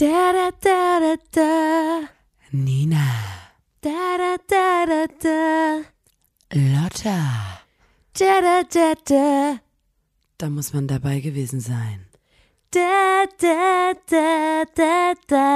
[0.00, 2.08] Da da da da da.
[2.52, 3.06] Nina,
[3.82, 5.84] Da da da da da.
[6.54, 7.18] Lotta.
[8.18, 9.58] Da da da da.
[10.38, 12.06] Da muss man dabei gewesen sein.
[12.70, 15.46] Da da da da da.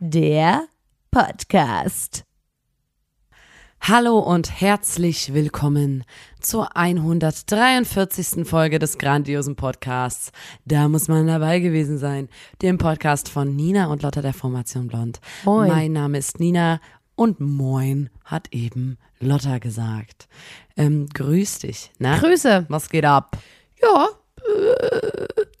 [0.00, 0.68] Der
[1.10, 2.27] Podcast.
[3.88, 6.04] Hallo und herzlich willkommen
[6.40, 8.46] zur 143.
[8.46, 10.30] Folge des grandiosen Podcasts.
[10.66, 12.28] Da muss man dabei gewesen sein.
[12.60, 15.22] Dem Podcast von Nina und Lotta der Formation Blond.
[15.46, 15.68] Moin.
[15.68, 16.82] Mein Name ist Nina
[17.14, 20.28] und moin hat eben Lotta gesagt.
[20.76, 21.90] Ähm, grüß dich.
[21.98, 22.18] Na?
[22.18, 22.66] Grüße.
[22.68, 23.38] Was geht ab?
[23.80, 24.08] Ja,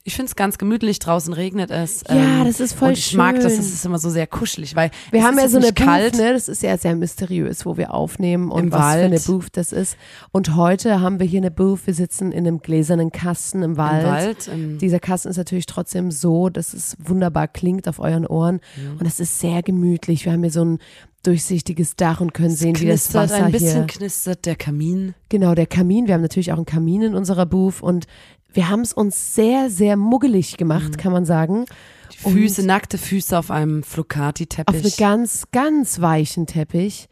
[0.08, 2.02] Ich finde es ganz gemütlich, draußen regnet es.
[2.08, 3.60] Ja, das ist voll Und ich mag das, schön.
[3.60, 6.12] es ist immer so sehr kuschelig, weil wir es haben ja so eine kalt.
[6.12, 6.32] Booth, ne?
[6.32, 9.26] Das ist ja sehr mysteriös, wo wir aufnehmen und was für eine Wald.
[9.26, 9.98] Booth das ist.
[10.32, 11.86] Und heute haben wir hier eine Booth.
[11.86, 14.02] Wir sitzen in einem gläsernen Kasten im Wald.
[14.02, 14.48] Im Wald.
[14.48, 18.60] Im, Dieser Kasten ist natürlich trotzdem so, dass es wunderbar klingt auf euren Ohren.
[18.98, 20.24] Und es ist sehr gemütlich.
[20.24, 20.78] Wir haben hier so ein
[21.22, 23.86] durchsichtiges Dach und können sehen, wie das Wasser ein bisschen hier.
[23.86, 25.14] knistert der Kamin.
[25.28, 26.06] Genau, der Kamin.
[26.06, 28.06] Wir haben natürlich auch einen Kamin in unserer Booth und
[28.52, 31.66] wir haben es uns sehr, sehr muggelig gemacht, kann man sagen.
[32.12, 34.76] Die Füße, nackte Füße auf einem Flocati-Teppich.
[34.76, 37.08] Auf einem ganz, ganz weichen Teppich.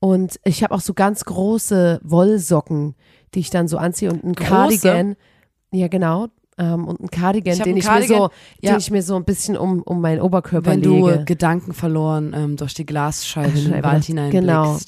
[0.00, 2.94] Und ich habe auch so ganz große Wollsocken,
[3.34, 4.48] die ich dann so anziehe und ein Große?
[4.48, 5.16] Cardigan.
[5.72, 6.28] Ja, genau.
[6.56, 8.70] Ähm, und ein Cardigan, Ich den, einen ich mir so, Cardigan, ja.
[8.72, 11.18] den ich mir so ein bisschen um, um meinen Oberkörper Wenn lege.
[11.18, 14.46] du Gedanken verloren ähm, durch die Glasscheibe in den Wald hineinblickst.
[14.46, 14.78] genau.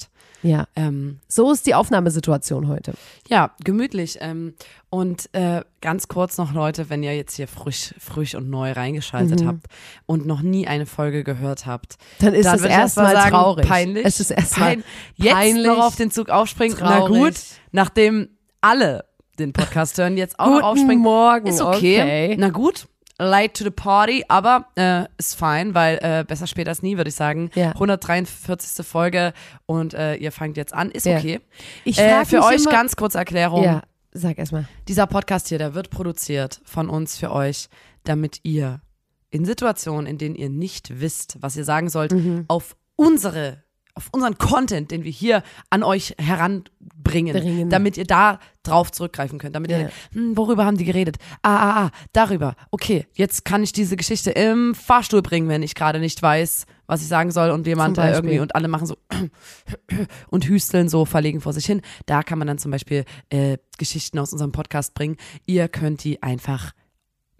[0.43, 2.93] Ja, Ähm, so ist die Aufnahmesituation heute.
[3.27, 4.17] ja, gemütlich.
[4.21, 4.53] Ähm,
[4.89, 9.41] und äh, ganz kurz noch, Leute, wenn ihr jetzt hier frisch, frisch und neu reingeschaltet
[9.41, 9.47] Mhm.
[9.47, 9.65] habt
[10.05, 13.67] und noch nie eine Folge gehört habt, Dann ist dann es erst erstmal sagen, traurig.
[13.67, 14.05] peinlich.
[14.05, 14.83] Es ist erstmal Pein
[15.15, 16.75] jetzt peinlich, noch auf den Zug aufspringen.
[16.79, 17.13] Na traurig.
[17.23, 17.35] gut,
[17.71, 18.29] nachdem
[18.61, 19.05] alle
[19.39, 20.99] den Podcast hören, jetzt auch Guten aufspringen.
[21.03, 21.47] Morgen.
[21.47, 22.01] Ist okay.
[22.01, 22.35] okay.
[22.37, 22.87] Na gut.
[23.23, 27.09] Late to the party, aber äh, ist fein, weil äh, besser später als nie, würde
[27.09, 27.51] ich sagen.
[27.55, 27.69] Ja.
[27.71, 28.85] 143.
[28.85, 29.33] Folge
[29.65, 31.17] und äh, ihr fangt jetzt an, ist Ja.
[31.17, 31.39] okay.
[31.83, 33.63] Ich Äh, für euch immer, ganz kurze Erklärung.
[33.63, 34.67] Ja, sag erstmal.
[34.87, 37.67] Dieser Podcast hier, der wird produziert von uns für euch,
[38.03, 38.81] damit ihr
[39.29, 42.45] in Situationen, in denen ihr nicht wisst, was ihr sagen sollt, Mhm.
[42.47, 43.63] auf unsere,
[43.95, 47.69] auf unseren Content, den wir hier an euch heranbringen, Bringen.
[47.69, 49.79] damit ihr da drauf zurückgreifen könnt, damit Ja.
[49.79, 51.17] ihr, hm, worüber haben die geredet?
[51.41, 52.55] Ah, ah, ah, darüber.
[52.71, 57.01] Okay, jetzt kann ich diese Geschichte im Fahrstuhl bringen, wenn ich gerade nicht weiß, was
[57.01, 58.15] ich sagen soll und jemand Beispiel.
[58.15, 58.97] irgendwie und alle machen so
[60.29, 61.81] und hüsteln so verlegen vor sich hin.
[62.05, 65.17] Da kann man dann zum Beispiel äh, Geschichten aus unserem Podcast bringen.
[65.45, 66.71] Ihr könnt die einfach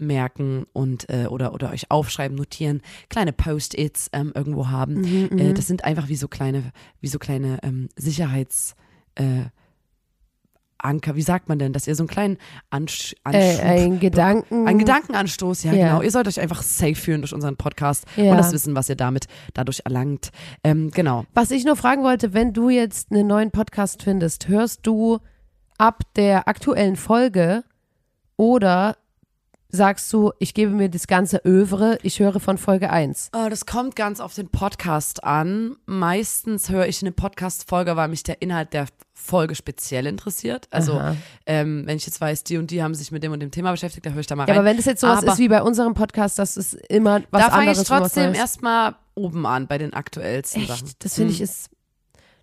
[0.01, 4.95] merken und äh, oder oder euch aufschreiben, notieren, kleine Post-its ähm, irgendwo haben.
[5.29, 8.75] Mhm, Äh, das sind einfach wie so kleine, wie so kleine ähm, Sicherheits
[9.15, 9.45] äh,
[10.83, 12.37] Anker, wie sagt man denn, dass ihr so einen kleinen
[12.71, 14.67] Ansch Äh, Anschub, ein Gedanken.
[14.67, 15.87] ein Gedankenanstoß, ja, Ja.
[15.89, 16.01] genau.
[16.01, 18.31] Ihr sollt euch einfach safe fühlen durch unseren Podcast Ja.
[18.31, 20.31] und das Wissen, was ihr damit dadurch erlangt.
[20.63, 21.25] Ähm, genau.
[21.35, 25.19] Was ich nur fragen wollte, wenn du jetzt einen neuen Podcast findest, hörst du
[25.77, 27.63] ab der aktuellen Folge
[28.35, 28.97] oder
[29.71, 33.29] sagst du, ich gebe mir das ganze Övre, ich höre von Folge 1?
[33.35, 35.75] Oh, das kommt ganz auf den Podcast an.
[35.85, 40.67] Meistens höre ich eine Podcast-Folge, weil mich der Inhalt der Folge speziell interessiert.
[40.71, 40.99] Also,
[41.45, 43.71] ähm, wenn ich jetzt weiß, die und die haben sich mit dem und dem Thema
[43.71, 44.59] beschäftigt, da höre ich da mal Ja, rein.
[44.59, 47.43] aber wenn das jetzt sowas Aber- ist wie bei unserem Podcast, das ist immer was
[47.43, 47.81] da fange anderes.
[47.83, 50.87] ich und was trotzdem erstmal oben an bei den aktuellsten Sachen.
[50.87, 51.05] Echt?
[51.05, 51.43] Das finde ich Mhm.
[51.43, 51.69] ist,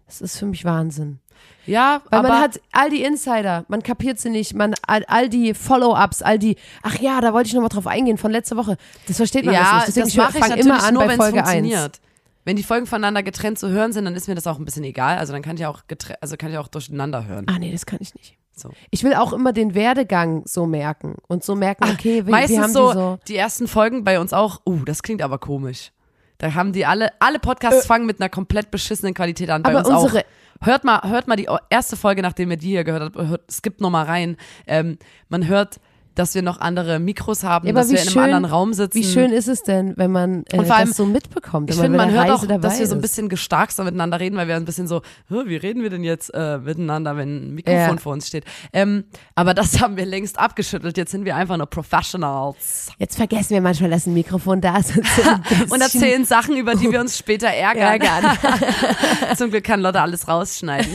[0.09, 1.21] das ist für mich Wahnsinn.
[1.67, 5.29] Ja, Weil aber man hat all die Insider, man kapiert sie nicht, man all, all
[5.29, 8.77] die Follow-ups, all die, ach ja, da wollte ich nochmal drauf eingehen von letzter Woche.
[9.07, 9.89] Das versteht man ja, nicht.
[9.89, 11.51] Deswegen das ich mache ich natürlich immer an nur, bei wenn es Folge 1.
[11.51, 12.01] funktioniert.
[12.45, 14.85] Wenn die Folgen voneinander getrennt zu hören sind, dann ist mir das auch ein bisschen
[14.85, 15.19] egal.
[15.19, 15.83] Also dann kann ich auch
[16.23, 17.45] also kann ich auch durcheinander hören.
[17.47, 18.39] Ah nee, das kann ich nicht.
[18.57, 18.71] So.
[18.91, 22.63] Ich will auch immer den Werdegang so merken und so merken, okay, wie, Meistens wie
[22.63, 23.19] haben so, die so.
[23.29, 25.93] die ersten Folgen bei uns auch, uh, das klingt aber komisch.
[26.39, 29.63] Da haben die alle, alle Podcasts fangen mit einer komplett beschissenen Qualität an.
[29.63, 29.77] Bei Äh.
[29.77, 30.25] Aber uns unsere- auch.
[30.67, 33.81] Hört mal, hört mal die erste Folge, nachdem ihr die hier gehört habt, hört, skippt
[33.81, 34.37] noch mal rein.
[34.67, 34.99] Ähm,
[35.29, 35.79] man hört
[36.19, 38.99] dass wir noch andere Mikros haben, Ja, dass wir in einem anderen Raum sitzen.
[38.99, 41.71] Wie schön ist es denn, wenn man äh, Und vor allem, das so mitbekommt?
[41.71, 43.03] Ich finde, man hört auch, Reise dabei dass wir so ein ist.
[43.03, 46.31] bisschen gestarkster miteinander reden, weil wir ein bisschen so, "Hä, wie reden wir denn jetzt
[46.35, 47.97] äh, miteinander, wenn ein Mikrofon Ja.
[47.97, 48.45] vor uns steht.
[48.73, 49.05] Ähm,
[49.35, 50.97] aber das haben wir längst abgeschüttelt.
[50.97, 54.97] Jetzt sind wir einfach nur Professionals Jetzt vergessen wir manchmal, dass ein Mikrofon da ist.
[54.99, 58.01] Und, und erzählen Sachen, über die wir uns später ärgern.
[58.01, 58.39] Ärgern.
[59.37, 60.91] Zum Glück kann Lotta alles rausschneiden.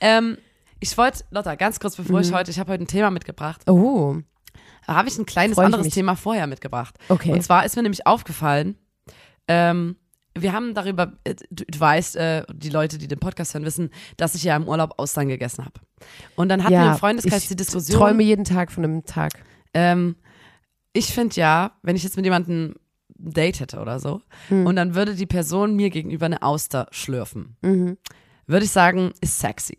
[0.00, 0.36] ähm,
[0.80, 3.62] ich wollte, Lotta, ganz kurz bevor ich heute, ich habe heute ein Thema mitgebracht.
[3.68, 4.16] Oh,
[4.86, 5.94] Da habe ich ein kleines ich anderes mich.
[5.94, 6.96] Thema vorher mitgebracht.
[7.08, 7.32] okay.
[7.32, 8.76] Und zwar ist mir nämlich aufgefallen,
[9.48, 9.96] ähm,
[10.36, 13.90] wir haben darüber, äh, du, du weißt, äh, die Leute, die den Podcast hören, wissen,
[14.16, 15.80] dass ich ja im Urlaub Austern gegessen habe.
[16.34, 17.98] Und dann hatten wir im Freundeskreis ich die Diskussion.
[18.00, 19.32] träume jeden Tag von einem Tag.
[19.74, 20.16] Ähm,
[20.92, 22.74] ich finde ja, wenn ich jetzt mit jemandem
[23.16, 24.66] ein Date hätte oder so Hm.
[24.66, 27.96] und dann würde die Person mir gegenüber eine Auster schlürfen, Mhm.
[28.46, 29.76] würde ich sagen, ist sexy.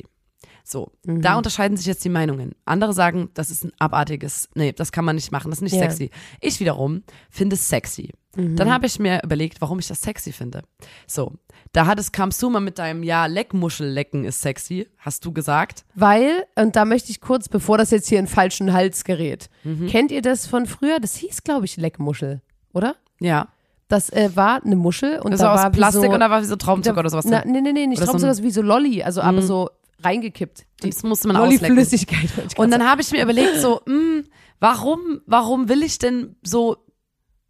[0.68, 1.22] So, Mhm.
[1.22, 2.56] da unterscheiden sich jetzt die Meinungen.
[2.66, 5.76] Andere sagen, das ist ein abartiges, nee, das kann man nicht machen, das ist nicht
[5.76, 5.82] Ja.
[5.82, 6.10] sexy.
[6.42, 8.10] Ich wiederum finde es sexy.
[8.36, 8.56] Mhm.
[8.56, 10.64] Dann habe ich mir überlegt, warum ich das sexy finde.
[11.06, 11.34] So,
[11.72, 15.32] da hat es kamst du mal mit deinem Ja, Leckmuschel lecken ist sexy, hast du
[15.32, 15.86] gesagt.
[15.94, 19.86] Weil, und da möchte ich kurz, bevor das jetzt hier in falschen Hals gerät, Mhm.
[19.86, 21.00] kennt ihr das von früher?
[21.00, 22.42] Das hieß, glaube ich, Leckmuschel,
[22.74, 22.96] oder?
[23.20, 23.50] Ja.
[23.88, 26.30] Das äh, war eine Muschel und Das da war war aus Plastik so, und da
[26.32, 27.52] war wie so Traubenzucker oder sowas Na, drin.
[27.52, 29.70] nee, nee, nee, nicht Oder so ein- das wie so Lolli, also aber so
[30.06, 30.66] reingekippt.
[30.84, 31.68] Die Das musste man auslecken.
[31.76, 32.38] Lolli-Flüssigkeit.
[32.38, 34.24] wollte ich Und dann habe ich mir überlegt, so, mh,
[34.60, 36.78] warum, warum will ich denn so,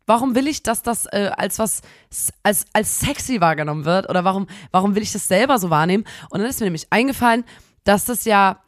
[0.08, 1.82] warum will ich, dass das äh, als was,
[2.44, 4.10] als, als sexy wahrgenommen wird?
[4.10, 6.06] Oder warum, warum will ich das selber so wahrnehmen?
[6.30, 7.44] Und dann ist mir nämlich eingefallen,
[7.84, 8.62] dass das ja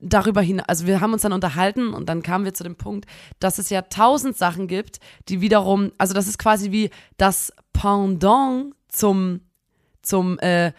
[0.00, 3.06] darüber hinaus, also wir haben uns dann unterhalten und dann kamen wir zu dem Punkt,
[3.40, 8.74] dass es ja tausend Sachen gibt, die wiederum, also das ist quasi wie das Pendant
[8.88, 9.40] zum,
[10.02, 10.72] zum, äh,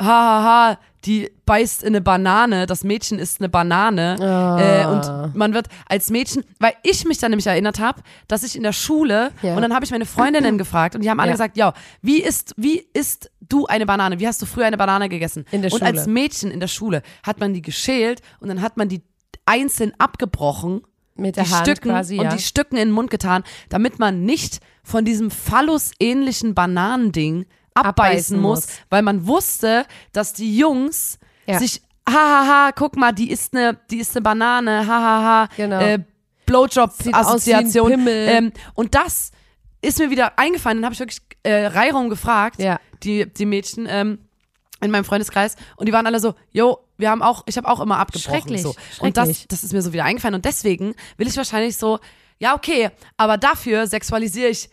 [0.00, 5.66] hahaha, die beißt in eine Banane, das Mädchen isst eine Banane äh, und man wird
[5.88, 9.54] als Mädchen, weil ich mich dann nämlich erinnert habe, dass ich in der Schule Ja.
[9.56, 11.34] und dann habe ich meine Freundinnen gefragt und die haben alle Ja.
[11.34, 14.20] gesagt, ja, wie isst, wie isst du eine Banane?
[14.20, 15.44] Wie hast du früher eine Banane gegessen?
[15.50, 15.90] In der und Schule.
[15.98, 19.02] als Mädchen in der Schule hat man die geschält und dann hat man die
[19.46, 20.82] einzeln abgebrochen
[21.16, 22.30] Mit der die Hand Stücken quasi, und ja.
[22.36, 28.66] die Stücken in den Mund getan, damit man nicht von diesem Phallus-ähnlichen Bananending abbeißen muss,
[28.66, 28.76] muss.
[28.90, 31.58] weil man wusste, dass die Jungs Ja.
[31.58, 35.80] sich, hahaha, guck mal, die ist eine, die ist eine Banane, hahaha, Genau.
[35.80, 35.98] äh,
[36.46, 38.06] Blowjob-Assoziation.
[38.08, 39.30] Ähm, und das
[39.82, 42.78] ist mir wieder eingefallen, dann habe ich wirklich äh, Reihraum gefragt, Ja.
[43.02, 44.18] die, die Mädchen, ähm,
[44.82, 47.80] in meinem Freundeskreis und die waren alle so, yo, wir haben auch, ich habe auch
[47.80, 48.32] immer abgebrochen.
[48.40, 48.74] Schrecklich, So.
[49.00, 51.98] Und das, das ist mir so wieder eingefallen und deswegen will ich wahrscheinlich so,
[52.38, 52.88] ja, okay,
[53.18, 54.70] aber dafür sexualisiere ich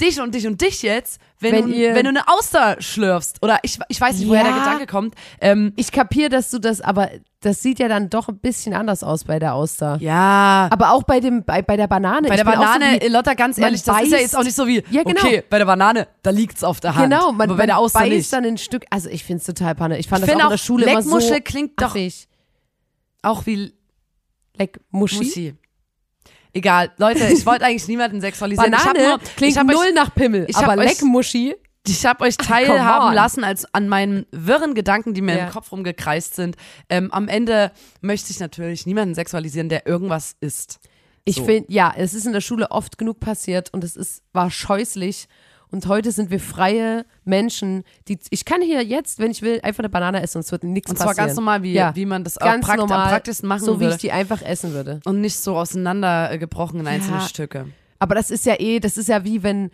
[0.00, 3.42] dich und dich und dich jetzt, wenn, Wenn du, wenn du eine Auster schlürfst.
[3.42, 4.48] Oder ich, ich weiß nicht, woher Ja.
[4.52, 5.14] der Gedanke kommt.
[5.40, 7.10] Ähm, Ich kapiere, dass du das, aber
[7.40, 9.98] das sieht ja dann doch ein bisschen anders aus bei der Auster.
[10.00, 10.68] ja.
[10.70, 12.28] Aber auch bei dem, bei, bei der Banane.
[12.28, 14.36] Bei ich der auch Banane, so wie, Lotta, ganz ehrlich, das ist ja beißt- jetzt
[14.36, 15.20] auch nicht so wie, Ja, genau.
[15.22, 17.10] okay, bei der Banane, da liegt's auf der Hand.
[17.10, 18.32] Genau, man, aber bei der Auster beißt nicht.
[18.32, 18.84] dann ein Stück.
[18.90, 19.98] Also ich finde es total panne.
[19.98, 21.90] Ich fand Ich das finde auch in auch, der Schule immer so Leckmuschel klingt doch
[21.90, 22.28] affig.
[23.22, 23.72] auch wie
[24.58, 25.16] Leckmuschi.
[25.18, 25.54] Muschi.
[26.56, 28.72] Egal, Leute, ich wollte eigentlich niemanden sexualisieren.
[28.72, 31.54] ich hab Banane nur, klingt ich hab null euch, nach Pimmel, ich aber Leckmuschi.
[31.86, 35.44] Ich habe euch teilhaben lassen als an meinen wirren Gedanken, die mir Ja.
[35.46, 36.56] im Kopf rumgekreist sind.
[36.88, 37.70] Ähm, am Ende
[38.00, 40.80] möchte ich natürlich niemanden sexualisieren, der irgendwas ist.
[41.26, 41.44] Ich So.
[41.44, 45.28] finde, ja, es ist in der Schule oft genug passiert und es ist, war scheußlich.
[45.70, 49.80] Und heute sind wir freie Menschen, die, ich kann hier jetzt, wenn ich will, einfach
[49.80, 51.14] eine Banane essen und es wird nichts Und passieren.
[51.16, 51.94] zwar ganz normal, wie, Ja.
[51.96, 53.94] wie man das auch Ganz prakt normal, am praktischsten machen so wie würde.
[53.96, 55.00] ich die einfach essen würde.
[55.04, 57.22] und nicht so auseinandergebrochen in einzelne Ja.
[57.28, 57.66] Stücke.
[57.98, 59.70] Aber das ist ja eh, das ist ja wie wenn,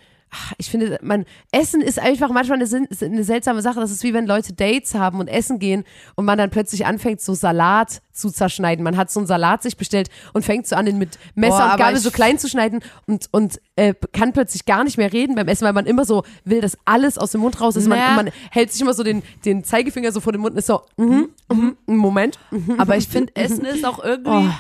[0.59, 3.81] ich finde, man, Essen ist einfach manchmal eine, eine seltsame Sache.
[3.81, 5.85] Das ist wie wenn Leute Dates haben und essen gehen
[6.15, 8.83] und man dann plötzlich anfängt, so Salat zu zerschneiden.
[8.83, 11.73] Man hat so einen Salat sich bestellt und fängt so an, den mit Messer Boah,
[11.73, 15.35] und Gabel so klein zu schneiden und, und äh, kann plötzlich gar nicht mehr reden
[15.35, 17.87] beim Essen, weil man immer so will, dass alles aus dem Mund raus ist.
[17.89, 18.15] Man, Naja.
[18.17, 20.83] man hält sich immer so den, den Zeigefinger so vor den Mund und ist so,
[20.97, 22.39] mhm, mhm, Moment.
[22.51, 22.77] Mhm.
[22.79, 24.51] Aber ich finde, Essen ist auch irgendwie, Oh.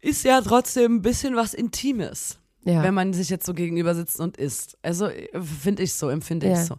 [0.00, 2.38] ist ja trotzdem ein bisschen was Intimes.
[2.64, 2.82] Ja.
[2.82, 4.78] wenn man sich jetzt so gegenüber sitzt und isst.
[4.82, 6.54] Also äh, finde ich so, empfinde Ja.
[6.54, 6.76] ich so.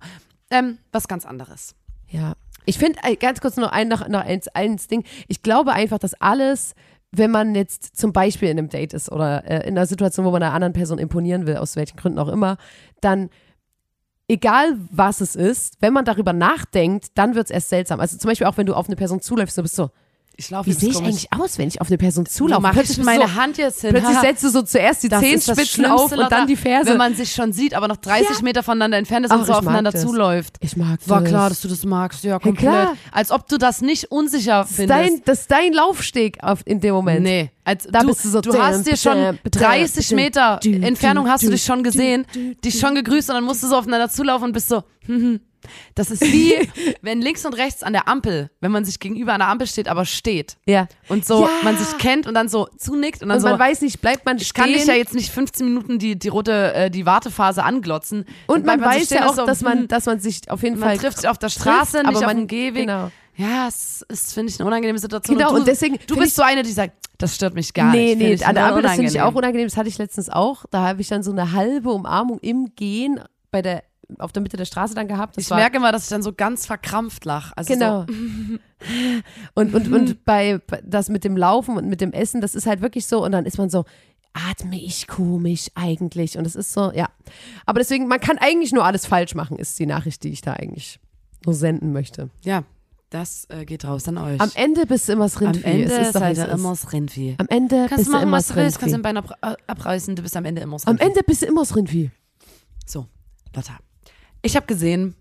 [0.50, 1.76] Ähm, was ganz anderes.
[2.10, 2.34] Ja.
[2.66, 5.04] Ich finde, äh, ganz kurz noch ein, noch, noch eins, eins Ding.
[5.28, 6.74] Ich glaube einfach, dass alles,
[7.12, 10.32] wenn man jetzt zum Beispiel in einem Date ist oder äh, in einer Situation, wo
[10.32, 12.58] man einer anderen Person imponieren will, aus welchen Gründen auch immer,
[13.02, 13.30] dann
[14.28, 18.00] egal was es ist, wenn man darüber nachdenkt, dann wird es erst seltsam.
[18.00, 19.90] Also zum Beispiel auch, wenn du auf eine Person zuläufst, du bist so,
[20.36, 22.62] Ich laufe wie sehe ich eigentlich aus, wenn ich auf eine Person zulaufe?
[22.62, 23.92] mache Plötzlich du meine so, Hand jetzt hin?
[23.92, 26.90] Plötzlich setzt du so zuerst die Das Zehenspitzen auf und dann die Ferse.
[26.90, 29.54] Wenn man sich schon sieht, aber noch 30 Meter voneinander entfernt ist Ach, und so
[29.54, 30.02] aufeinander das.
[30.02, 30.58] zuläuft.
[30.60, 31.30] ich mag War das.
[31.30, 32.24] klar, dass du das magst.
[32.24, 32.58] Ja, komplett.
[32.72, 32.98] klar.
[33.12, 34.90] Als ob du das nicht unsicher findest.
[34.90, 37.22] dein, das ist dein Laufsteg auf, in dem Moment.
[37.22, 40.16] Nee, als, Da du, bist du so, du hast dir schon däm, däm, 30 däm,
[40.16, 42.26] Meter Entfernung hast du dich schon gesehen,
[42.66, 45.40] dich schon gegrüßt und dann musst du so aufeinander zulaufen und bist so, hm, hm.
[45.96, 46.54] Das ist wie,
[47.02, 49.88] wenn links und rechts an der Ampel, wenn man sich gegenüber an der Ampel steht,
[49.88, 50.88] aber steht Ja.
[51.10, 51.50] und so Ja.
[51.64, 54.26] man sich kennt und dann so zunickt und dann Und so, man weiß nicht, bleibt
[54.26, 54.64] man ich stehen.
[54.64, 58.26] kann dich ja jetzt nicht 15 Minuten die, die rote, äh, die Wartephase anglotzen.
[58.48, 60.80] und man so weiß ja auch, so, dass man, hm, dass man sich auf jeden
[60.80, 62.88] man Fall trifft sich auf der Straße, aber nicht auf man- dem Gehweg.
[62.88, 63.12] Genau.
[63.36, 65.36] Ja, es ist, finde ich, eine unangenehme Situation.
[65.36, 67.74] Genau, und, du, und deswegen Du bist ich- so eine, die sagt, das stört mich
[67.74, 68.18] gar nee, nicht.
[68.20, 69.66] nee, ich an der Ampel, das finde ich auch unangenehm.
[69.68, 70.66] Das hatte ich letztens auch.
[70.70, 73.84] Da habe ich dann so eine halbe Umarmung im Gehen bei der
[74.20, 75.38] auf der Mitte der Straße dann gehabt.
[75.38, 77.56] Das Ich merke immer, dass ich dann so ganz verkrampft lache.
[77.58, 78.06] Also Genau.
[78.08, 78.14] So,
[79.56, 82.82] Und, und, und bei das mit dem Laufen und mit dem Essen, das ist halt
[82.82, 83.24] wirklich so.
[83.24, 83.86] Und dann ist man so,
[84.34, 86.38] atme ich komisch eigentlich.
[86.38, 87.08] Und es ist so, ja.
[87.66, 90.54] Aber deswegen, man kann eigentlich nur alles falsch machen, ist die Nachricht, die ich da
[90.54, 91.00] eigentlich
[91.46, 92.30] nur senden möchte.
[92.44, 92.64] ja,
[93.10, 94.42] das äh, geht raus an euch.
[94.42, 95.64] Am Ende bist du immer das Am Rindvieh.
[95.70, 97.36] Ende es ist seid ihr immer das Rindvieh.
[97.38, 99.14] Am Ende Kannst bist du du machen, immer das du willst, kannst Rindvieh.
[99.14, 101.08] dein Bein ab, abreißen, du bist am Ende immer das Am Rindvieh.
[101.10, 102.10] Ende bist du immer das Rindvieh.
[102.88, 103.06] So,
[103.56, 103.78] Lotta.
[104.44, 105.16] Ich habe gesehen,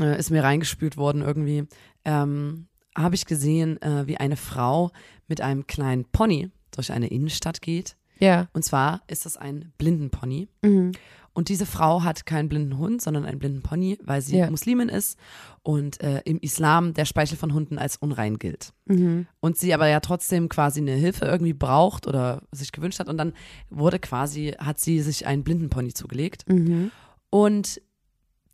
[0.00, 1.68] äh, ist mir reingespült worden irgendwie,
[2.04, 2.66] ähm,
[2.96, 4.90] habe ich gesehen, äh, wie eine Frau
[5.28, 7.96] mit einem kleinen Pony durch eine Innenstadt geht.
[8.18, 8.48] Ja.
[8.52, 10.48] Und zwar ist das ein Blindenpony.
[10.62, 10.92] Mhm.
[11.36, 14.48] Und diese Frau hat keinen blinden Hund, sondern einen blinden Pony, weil sie Ja.
[14.50, 15.18] Muslimin ist
[15.64, 18.72] und äh, im Islam der Speichel von Hunden als unrein gilt.
[18.86, 19.26] Mhm.
[19.40, 23.08] Und sie aber ja trotzdem quasi eine Hilfe irgendwie braucht oder sich gewünscht hat.
[23.08, 23.32] Und dann
[23.68, 26.48] wurde quasi, hat sie sich einen Blindenpony zugelegt.
[26.48, 26.92] Mhm.
[27.30, 27.80] Und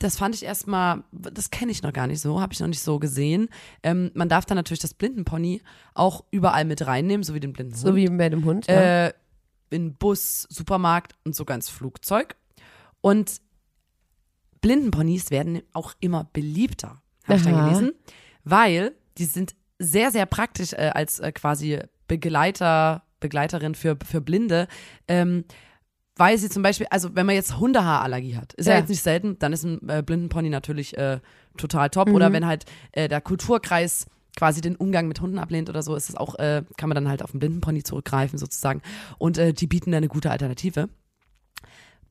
[0.00, 2.80] das fand ich erstmal, das kenne ich noch gar nicht so, habe ich noch nicht
[2.80, 3.50] so gesehen.
[3.83, 5.62] Ähm, man darf dann natürlich das Blindenpony
[5.95, 7.83] auch überall mit reinnehmen, so wie den blinden Hund.
[7.83, 8.66] So wie bei dem Hund.
[8.66, 9.07] Ja.
[9.07, 9.12] äh,
[9.69, 12.35] in Bus, Supermarkt und sogar ins Flugzeug.
[13.02, 13.42] Und
[14.62, 17.92] Blindenponys werden auch immer beliebter, habe ich dann gelesen,
[18.42, 21.78] weil die sind sehr, sehr praktisch äh, als äh, quasi
[22.09, 24.66] Begleiter, Begleiterin für, für Blinde.
[25.09, 25.45] Ähm,
[26.21, 28.79] weil sie zum Beispiel, also wenn man jetzt Hundehaarallergie hat, ist ja, Ja.
[28.81, 31.19] jetzt nicht selten, dann ist ein äh, Blindenpony natürlich äh,
[31.57, 32.11] total top.
[32.11, 36.11] Oder wenn halt äh, der Kulturkreis quasi den Umgang mit Hunden ablehnt oder so, ist
[36.11, 38.83] es auch, äh, kann man dann halt auf einen Blindenpony zurückgreifen sozusagen.
[39.19, 40.89] Und äh, die bieten eine gute Alternative.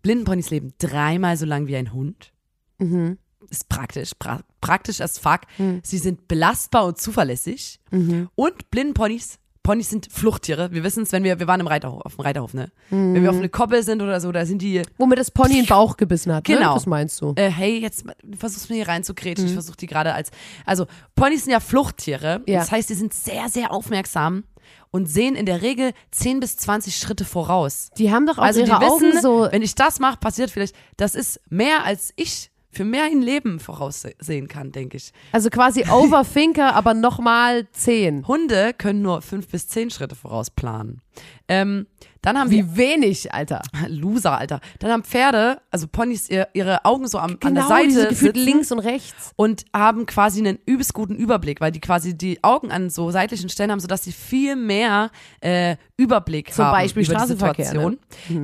[0.01, 2.33] Blindenponys leben dreimal so lang wie ein Hund.
[2.79, 3.17] Mhm.
[3.49, 5.41] Ist praktisch, pra praktisch as fuck.
[5.59, 5.81] Mhm.
[5.83, 7.79] Sie sind belastbar und zuverlässig.
[7.91, 8.29] Mhm.
[8.35, 9.39] Und Blindenponys,
[9.69, 10.71] Ponys sind Fluchttiere.
[10.71, 12.71] Wir wissen es, wenn wir, wir waren im Reiterhof, auf dem Reiterhof, ne?
[12.89, 13.13] Mhm.
[13.13, 15.65] Wenn wir auf eine Koppel sind oder so, da sind die, Womit das Pony in
[15.65, 16.47] den Bauch gebissen hat.
[16.47, 16.55] Ne?
[16.55, 16.73] Genau.
[16.73, 17.33] Das meinst du.
[17.35, 19.45] äh, hey, jetzt du versuchst mir hier reinzukretschen.
[19.45, 19.49] Mhm.
[19.49, 20.31] Ich versuche die gerade als,
[20.65, 22.41] also Ponys sind ja Fluchttiere.
[22.47, 22.61] Ja.
[22.61, 24.43] Das heißt, die sind sehr, sehr aufmerksam
[24.89, 27.91] und sehen in der Regel 10 bis 20 Schritte voraus.
[27.95, 29.49] Die haben doch auch Also die ihre Augen wissen, so.
[29.51, 33.59] wenn ich das mache, passiert vielleicht, das ist mehr als ich für mehr ein Leben
[33.59, 35.11] voraussehen kann, denke ich.
[35.31, 38.27] Also quasi Overthinker, aber nochmal zehn.
[38.27, 41.01] Hunde können nur fünf bis zehn Schritte vorausplanen.
[41.47, 41.87] Ähm,
[42.21, 43.61] dann haben Wie wenig, Alter.
[43.73, 44.59] wir Loser, Alter.
[44.79, 48.07] Dann haben Pferde, also Ponys, ihr, ihre Augen so am, an der Genau, Seite diese
[48.09, 49.31] gefühlt sitzen links und rechts.
[49.35, 53.49] und haben quasi einen übelst guten Überblick, weil die quasi die Augen an so seitlichen
[53.49, 55.11] Stellen haben, sodass sie viel mehr
[55.41, 57.97] äh, Überblick Zum haben Beispiel über die Straßenverkehr, ne?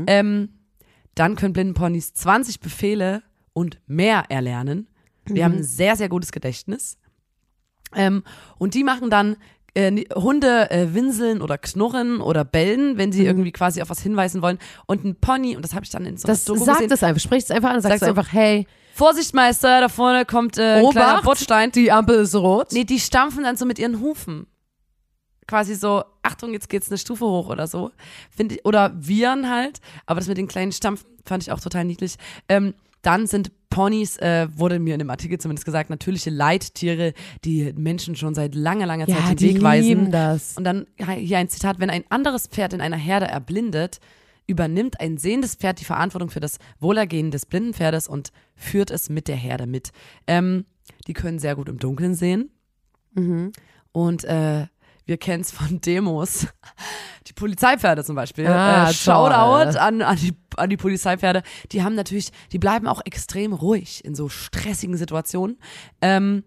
[0.08, 0.50] Ähm,
[1.15, 3.24] dann können Blindenponys 20 Befehle
[3.55, 4.88] und mehr erlernen.
[5.27, 5.43] Die Mhm.
[5.43, 7.00] haben ein sehr, sehr gutes Gedächtnis.
[7.95, 8.24] Ähm,
[8.59, 9.38] und die machen dann
[9.77, 13.27] äh, Hunde äh, winseln oder knurren oder bellen, wenn sie Mhm.
[13.27, 14.57] irgendwie quasi auf was hinweisen wollen.
[14.85, 16.91] Und ein Pony, und das habe ich dann in so Das Doku sagt gesehen.
[16.93, 20.24] es einfach, spricht es einfach an, sagst Sag du einfach, hey, Vorsicht, Meister, da vorne
[20.25, 21.71] kommt äh, ein kleiner Obacht, Bordstein.
[21.74, 22.71] die Ampel ist rot.
[22.71, 24.47] Nee, die stampfen dann so mit ihren Hufen.
[25.47, 27.91] Quasi so, Achtung, jetzt geht's eine Stufe hoch oder so.
[28.35, 29.81] Find ich, oder Viren halt.
[30.05, 32.15] Aber das mit den kleinen Stampfen fand ich auch total niedlich.
[32.47, 32.74] Ähm,
[33.05, 38.15] dann sind Ponys, äh, wurde mir in dem Artikel zumindest gesagt, natürliche Leittiere, die Menschen
[38.15, 39.88] schon seit langer, langer Zeit ja, den die Weg weisen.
[39.88, 40.55] lieben das.
[40.55, 44.00] Und dann hier ein Zitat, wenn ein anderes Pferd in einer Herde erblindet,
[44.47, 49.09] übernimmt ein sehendes Pferd die Verantwortung für das Wohlergehen des blinden Pferdes und führt es
[49.09, 49.91] mit der Herde mit.
[50.27, 50.65] Ähm,
[51.07, 52.51] die können sehr gut im Dunkeln sehen.
[53.13, 53.51] Mhm.
[53.91, 54.67] Und äh,
[55.05, 56.47] wir kennen es von Demos.
[57.27, 58.47] Die Polizeipferde zum Beispiel.
[58.47, 59.77] Ah, äh, Shoutout toll.
[59.77, 61.43] an, an, die, an die Polizeipferde.
[61.71, 65.57] Die haben natürlich, die bleiben auch extrem ruhig in so stressigen Situationen.
[66.01, 66.43] Ähm,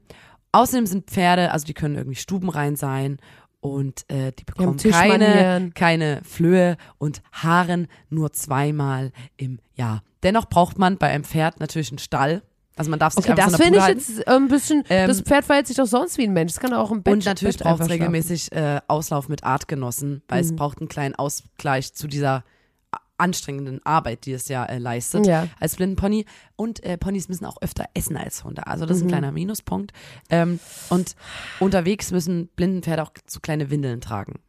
[0.53, 3.19] außerdem sind Pferde, also die können irgendwie stubenrein sein
[3.61, 10.03] und äh, die bekommen keine, keine Flöhe und Haaren nur zweimal im Jahr.
[10.23, 12.43] Dennoch braucht man bei einem Pferd natürlich einen Stall.
[12.79, 14.85] Also man darf sich Okay, einfach das so eine finde ich jetzt äh, ein bisschen,
[14.89, 16.53] Ähm, das Pferd verhält sich doch sonst wie ein Mensch.
[16.55, 20.43] Das kann auch im Bett Und natürlich braucht es regelmäßig äh, Auslauf mit Artgenossen, weil
[20.43, 20.57] es Mhm.
[20.57, 22.45] braucht einen kleinen Ausgleich zu dieser
[22.93, 25.49] a- anstrengenden Arbeit, die es ja äh, leistet Ja.
[25.61, 26.25] als Blindenpony.
[26.57, 28.67] Und äh, Ponys müssen auch öfter essen als Hunde.
[28.67, 29.09] Also das ist Mhm.
[29.09, 29.93] ein kleiner Minuspunkt.
[30.31, 31.17] Ähm, und
[31.61, 34.41] unterwegs müssen Blindenpferde auch so kleine Windeln tragen.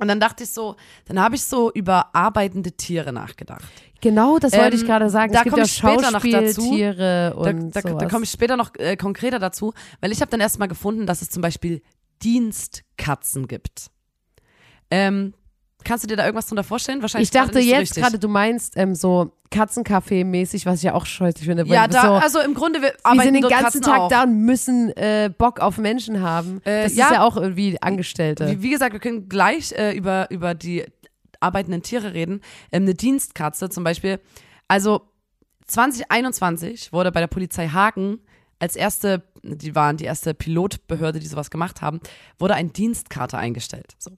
[0.00, 0.76] Und dann dachte ich so,
[1.06, 3.62] dann habe ich so über arbeitende Tiere nachgedacht.
[4.00, 5.32] Genau, das wollte ich Ähm, gerade sagen.
[5.32, 6.76] da es gibt komm ja ich später noch dazu.
[6.78, 8.08] Da, und da, da sowas.
[8.10, 11.28] komme ich später noch äh, konkreter dazu, weil ich habe dann erstmal gefunden, dass es
[11.28, 11.82] zum Beispiel
[12.22, 13.90] Dienstkatzen gibt.
[14.90, 15.34] Ähm,
[15.84, 17.02] kannst du dir da irgendwas drunter vorstellen?
[17.02, 18.02] Wahrscheinlich ich dachte so jetzt richtig.
[18.02, 21.66] gerade, du meinst ähm, so Katzenkaffee-mäßig, was ich ja auch scheußlich finde.
[21.66, 24.08] Ja, da, so, also im Grunde, wir arbeiten sind den ganzen Katzen Tag auch.
[24.08, 26.60] da und müssen äh, Bock auf Menschen haben.
[26.64, 27.06] Äh, das ja.
[27.06, 28.48] ist ja auch irgendwie Angestellte.
[28.48, 30.84] Wie, wie gesagt, wir können gleich äh, über, über die
[31.40, 32.40] arbeitenden Tiere reden.
[32.70, 34.20] Ähm, eine Dienstkatze zum Beispiel.
[34.68, 35.02] Also
[35.66, 38.20] 2021 wurde bei der Polizei Hagen
[38.60, 42.00] als erste, die waren die erste Pilotbehörde, die sowas gemacht haben,
[42.38, 43.96] wurde ein Dienstkater eingestellt.
[43.98, 44.10] So.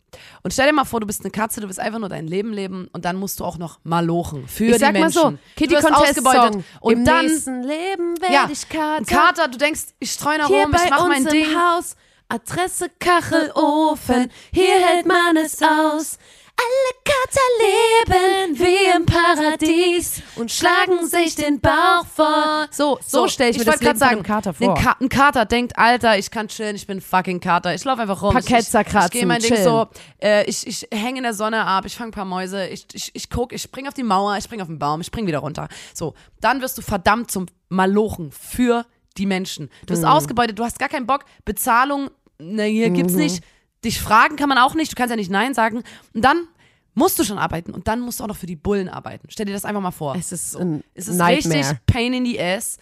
[0.43, 2.53] Und stell dir mal vor, du bist eine Katze, du willst einfach nur dein Leben
[2.53, 5.23] leben und dann musst du auch noch malochen für ich die sag Menschen.
[5.23, 6.53] mal so, Kitty Contest ausgebeutet.
[6.55, 6.65] Song.
[6.81, 9.05] Und Im dann, nächsten Leben werde ja, ich Kater.
[9.05, 11.57] Kater, du denkst, ich streue nach Hier rum, ich bei mach uns mein im Ding.
[11.57, 11.97] Haus,
[12.29, 16.19] Adresse Kachelofen, hier hält man es aus.
[16.65, 22.69] Alle Kater leben wie im Paradies und schlagen sich den Bauch vor.
[22.71, 24.77] So, so, stelle ich mir das Leben grad von Kater vor.
[24.77, 27.75] Ein, Ka ein Kater denkt, Alter, ich kann chillen, ich bin fucking Kater.
[27.75, 28.33] Ich laufe einfach rum.
[28.33, 29.65] Parkett ich, ich, ich gehe mein Ding chillen.
[29.65, 29.89] so,
[30.23, 33.11] äh, ich, ich hänge in der Sonne ab, ich fange ein paar Mäuse, ich, ich,
[33.15, 35.39] ich guck, ich spring auf die Mauer, ich spring auf den Baum, ich spring wieder
[35.39, 35.69] runter.
[35.95, 39.69] So, dann wirst du verdammt zum Malochen für die Menschen.
[39.87, 39.99] Du Mhm.
[39.99, 43.19] wirst ausgebeutet, du hast gar keinen Bock, Bezahlung, ne, hier gibt's Mhm.
[43.21, 43.45] nicht.
[43.85, 45.83] Dich fragen kann man auch nicht, du kannst ja nicht Nein sagen.
[46.15, 46.47] Und dann
[46.95, 49.29] musst du schon arbeiten und dann musst du auch noch für die Bullen arbeiten.
[49.31, 50.15] Stell dir das einfach mal vor.
[50.17, 51.59] es ist ein Es ist Nightmare.
[51.61, 52.79] richtig Pain in the ass.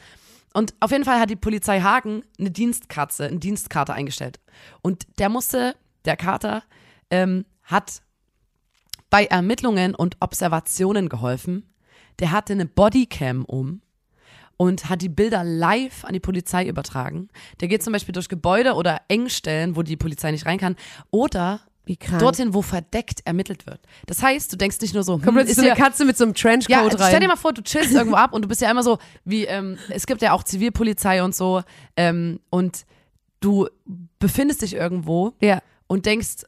[0.52, 4.40] Und auf jeden Fall hat die Polizei Hagen eine Dienstkatze, einen Dienstkater eingestellt.
[4.82, 6.64] Und der musste, der Kater,
[7.10, 8.02] ähm, hat
[9.10, 11.72] bei Ermittlungen und Observationen geholfen.
[12.18, 13.80] Der hatte eine Bodycam um
[14.56, 17.28] und hat die Bilder live an die Polizei übertragen.
[17.60, 20.76] Der geht zum Beispiel durch Gebäude oder Engstellen, wo die Polizei nicht rein kann.
[21.10, 21.60] Oder.
[22.18, 23.80] Dorthin, wo verdeckt ermittelt wird.
[24.06, 26.24] Das heißt, du denkst nicht nur so, hm, plötzlich so ist eine Katze mit so
[26.24, 27.08] einem Trenchcoat ja, rein.
[27.08, 29.44] stell dir mal vor, du chillst irgendwo ab und du bist ja immer so, wie,
[29.44, 31.62] ähm, es gibt ja auch Zivilpolizei und so,
[31.96, 32.84] ähm, und
[33.40, 33.68] du
[34.18, 36.44] befindest dich irgendwo ja, und denkst,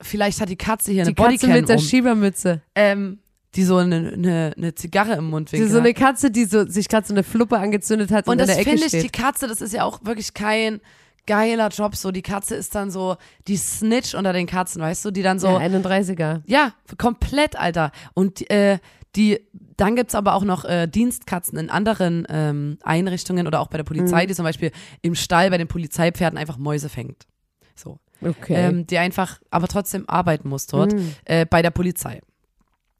[0.00, 2.62] vielleicht hat die Katze hier die eine Katze Bodycam mit der um, Schiebermütze.
[2.74, 3.18] ähm,
[3.54, 5.70] die so eine, eine, eine Zigarre im Mund winkt.
[5.70, 8.56] so eine Katze, die so, sich gerade so eine Fluppe angezündet hat und, und das
[8.56, 10.80] finde ich, die Katze, das ist ja auch wirklich kein
[11.26, 13.16] geiler Job, so, die Katze ist dann so,
[13.48, 16.42] die Snitch unter den Katzen, weißt du, die dann so, ja, 31er.
[16.46, 17.92] Ja, komplett, Alter.
[18.14, 18.78] Und äh,
[19.14, 19.40] die,
[19.76, 23.84] dann gibt's aber auch noch äh, Dienstkatzen in anderen ähm, Einrichtungen oder auch bei der
[23.84, 27.26] Polizei, die zum Beispiel im Stall bei den Polizeipferden einfach Mäuse fängt.
[27.74, 27.98] So.
[28.20, 28.54] Okay.
[28.54, 31.14] Ähm, die einfach aber trotzdem arbeiten muss dort Mhm.
[31.24, 32.20] äh, bei der Polizei.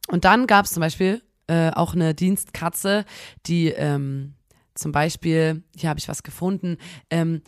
[0.08, 3.04] Und dann gab's zum Beispiel äh, auch eine Dienstkatze,
[3.46, 4.34] die ähm,
[4.74, 6.76] zum Beispiel, hier habe ich was gefunden,
[7.10, 7.42] ähm,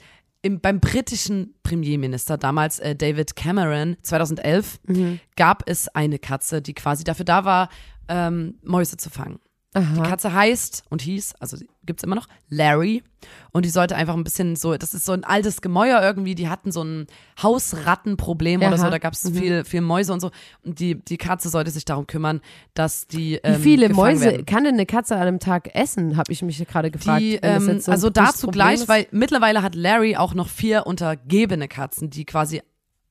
[0.44, 5.20] im, beim britischen Premierminister damals, äh, David Cameron, 2011, Mhm.
[5.36, 7.68] gab es eine Katze, die quasi dafür da war,
[8.08, 9.38] ähm, Mäuse zu fangen.
[9.76, 10.02] Die Aha.
[10.08, 13.02] Katze heißt und hieß, also die gibt's immer noch, Larry.
[13.50, 16.48] Und die sollte einfach ein bisschen so, das ist so ein altes Gemäuer irgendwie, die
[16.48, 17.06] hatten so ein
[17.42, 18.76] Hausrattenproblem oder Aha.
[18.78, 20.30] so, da gab's viel, viel Mäuse und so.
[20.64, 22.40] Und die, die Katze sollte sich darum kümmern,
[22.74, 23.34] dass die.
[23.34, 24.46] Wie Ähm, viele gefangen Mäuse werden.
[24.46, 27.20] kann denn eine Katze an einem Tag essen, habe ich mich gerade gefragt.
[27.22, 28.88] Die, ähm, so also dazu Problem gleich, ist.
[28.88, 32.62] weil mittlerweile hat Larry auch noch vier untergebene Katzen, die quasi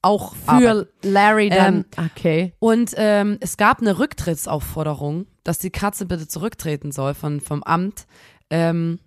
[0.04, 1.86] auch für Larry dann.
[1.98, 2.54] Ähm, okay.
[2.60, 8.06] Und ähm, es gab eine Rücktrittsaufforderung, dass die Katze bitte zurücktreten soll von, vom Amt
[8.50, 9.00] ähm,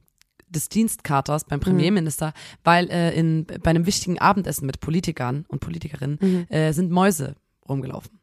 [0.49, 2.33] des Dienstkaters beim Premierminister,
[2.65, 7.37] weil äh, in, bei einem wichtigen Abendessen mit Politikern und Politikerinnen äh, sind Mäuse
[7.69, 8.19] rumgelaufen.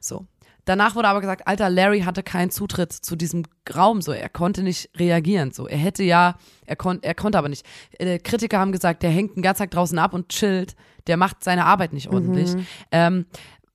[0.00, 0.26] So.
[0.64, 4.62] Danach wurde aber gesagt, alter, Larry hatte keinen Zutritt zu diesem Raum, so er konnte
[4.62, 7.66] nicht reagieren, so er hätte ja, er, kon er konnte aber nicht.
[7.98, 10.74] Äh, Kritiker haben gesagt, der hängt den ganzen Tag draußen ab und chillt,
[11.06, 12.54] der macht seine Arbeit nicht ordentlich.
[12.90, 13.26] Ähm,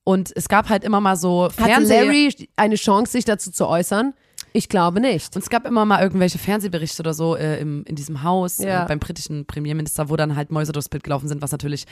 [0.02, 3.68] und es gab halt immer mal so Hatte Fernseh Larry eine Chance, sich dazu zu
[3.68, 4.14] äußern?
[4.52, 5.36] Ich glaube nicht.
[5.36, 8.84] und es gab immer mal irgendwelche Fernsehberichte oder so äh, im, in diesem Haus Ja.
[8.84, 11.86] äh, beim britischen Premierminister, wo dann halt Mäuse durchs Bild gelaufen sind, was natürlich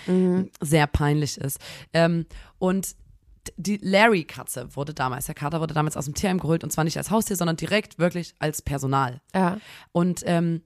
[0.60, 1.58] sehr peinlich ist.
[1.92, 2.26] Ähm,
[2.58, 2.96] und
[3.56, 6.96] die Larry-Katze wurde damals, der Kater wurde damals aus dem Tierheim geholt und zwar nicht
[6.96, 9.20] als Haustier, sondern direkt wirklich als Personal.
[9.34, 9.58] Ja.
[9.92, 10.62] Und ähm,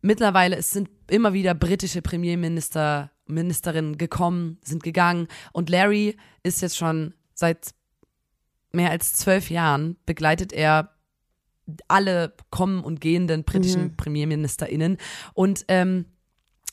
[0.00, 5.28] mittlerweile es sind immer wieder britische Premierminister, Ministerinnen gekommen, sind gegangen.
[5.52, 7.74] Und Larry ist jetzt schon seit
[8.72, 10.90] mehr als zwölf Jahren begleitet er
[11.88, 13.96] alle kommen und gehenden britischen Mhm.
[13.96, 14.96] PremierministerInnen.
[15.34, 16.06] Und ähm,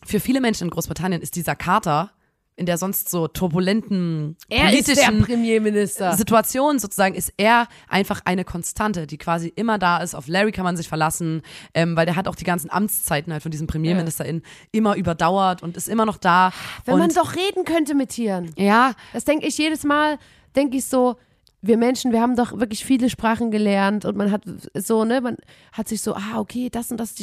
[0.04, 2.12] für viele Menschen in Großbritannien ist dieser Kater
[2.60, 6.14] in der sonst so turbulenten Er politischen Premierminister.
[6.16, 10.14] Situation sozusagen ist er einfach eine Konstante, die quasi immer da ist.
[10.14, 11.42] Auf Larry kann man sich verlassen,
[11.74, 15.78] ähm, weil der hat auch die ganzen Amtszeiten halt von diesem PremierministerInnen immer überdauert und
[15.78, 16.52] ist immer noch da.
[16.86, 18.52] Wenn und man doch reden könnte mit Tieren.
[18.58, 20.18] ja, Das denke ich jedes Mal,
[20.56, 21.16] denke ich so,
[21.62, 24.44] wir Menschen, wir haben doch wirklich viele Sprachen gelernt und man hat
[24.74, 25.38] so, ne, man
[25.72, 27.16] hat sich so, ah, okay, das und das.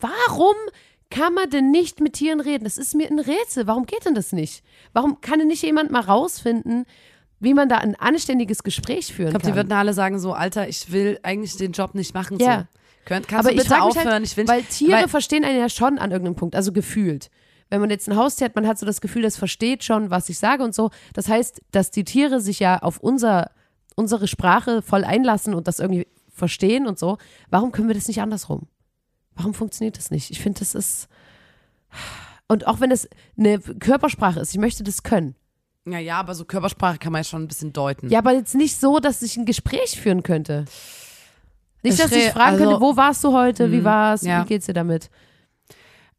[0.00, 0.54] Warum
[1.12, 2.64] kann man denn nicht mit Tieren reden?
[2.64, 3.66] Das ist mir ein Rätsel.
[3.66, 4.64] Warum geht denn das nicht?
[4.92, 6.86] Warum kann denn nicht jemand mal rausfinden,
[7.38, 9.52] wie man da ein anständiges Gespräch führen ich glaube, kann?
[9.52, 12.38] die würden alle sagen so, Alter, ich will eigentlich den Job nicht machen.
[12.40, 12.60] Ja.
[12.60, 12.66] So.
[13.04, 14.12] Könnt, kannst Aber du ich bitte mich aufhören?
[14.12, 17.30] halt, ich will weil Tiere weil- verstehen einen ja schon an irgendeinem Punkt, also gefühlt.
[17.68, 20.28] Wenn man jetzt ein Haustier hat, man hat so das Gefühl, das versteht schon, was
[20.28, 20.90] ich sage und so.
[21.14, 23.50] Das heißt, dass die Tiere sich ja auf unser,
[23.96, 27.18] unsere Sprache voll einlassen und das irgendwie verstehen und so.
[27.50, 28.68] Warum können wir das nicht andersrum?
[29.36, 30.30] Warum funktioniert das nicht?
[30.30, 31.08] Ich finde, das ist.
[32.48, 35.34] Und auch wenn es eine Körpersprache ist, ich möchte das können.
[35.84, 38.08] Ja, ja, aber so Körpersprache kann man ja schon ein bisschen deuten.
[38.08, 40.64] Ja, aber jetzt nicht so, dass ich ein Gespräch führen könnte.
[41.82, 44.44] Nicht, dass ich fragen also- könnte, wo warst du heute, wie Mhm, war's, ja.
[44.44, 45.10] wie geht's dir damit?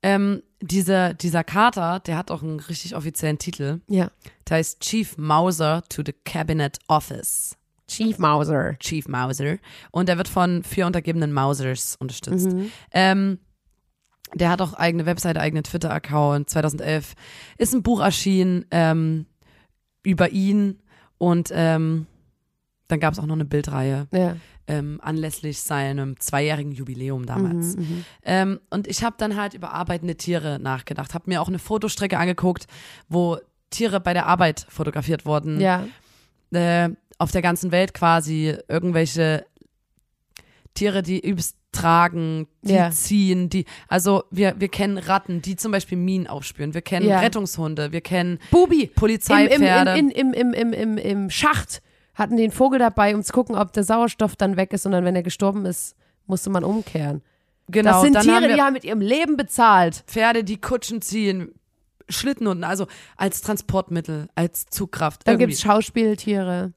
[0.02, 3.80] Ähm, dieser, dieser Kater, der hat auch einen richtig offiziellen Titel.
[3.88, 4.12] Ja.
[4.50, 7.56] Der heißt Chief Mauser to the Cabinet Office.
[7.88, 8.78] Chief Mauser.
[8.80, 9.58] Chief Mauser.
[9.92, 12.52] Und er wird von vier untergebenen Mausers unterstützt.
[12.52, 12.72] Mhm.
[12.92, 13.40] Ähm,
[14.34, 16.50] der hat auch eigene Webseite, eigenen Twitter-Account.
[16.50, 17.14] 2011
[17.58, 19.26] ist ein Buch erschienen ähm,
[20.02, 20.80] über ihn.
[21.18, 22.08] Und ähm,
[22.88, 24.36] dann gab es auch noch eine Bildreihe Ja.
[24.68, 27.76] ähm, anlässlich seinem zweijährigen Jubiläum damals.
[27.76, 28.06] Mhm, mhm.
[28.24, 32.18] Ähm, und ich habe dann halt über arbeitende Tiere nachgedacht, habe mir auch eine Fotostrecke
[32.18, 32.66] angeguckt,
[33.08, 33.38] wo
[33.70, 35.60] Tiere bei der Arbeit fotografiert wurden.
[35.62, 35.86] Ja.
[36.54, 36.90] Äh,
[37.20, 39.46] auf der ganzen Welt quasi irgendwelche
[40.74, 42.92] Tiere, die übelst tragen, die Ja.
[42.92, 47.20] ziehen, die, also wir, wir kennen Ratten, die zum Beispiel Minen aufspüren, wir kennen Ja.
[47.20, 48.88] Rettungshunde, wir kennen Bubi.
[48.88, 49.98] Polizeipferde.
[49.98, 51.82] im, im, im, im, im, Im Schacht
[52.14, 55.04] hatten einen Vogel dabei, um zu gucken, ob der Sauerstoff dann weg ist und dann,
[55.06, 55.96] wenn er gestorben ist,
[56.28, 57.22] musste man umkehren.
[57.70, 60.04] genau, das sind Tiere, haben die haben mit ihrem Leben bezahlt.
[60.08, 61.54] Pferde, die Kutschen ziehen,
[62.10, 62.88] Schlittenhunden, also
[63.18, 65.28] als Transportmittel, als Zugkraft.
[65.28, 65.48] Dann irgendwie.
[65.48, 66.74] gibt's Schauspieltiere.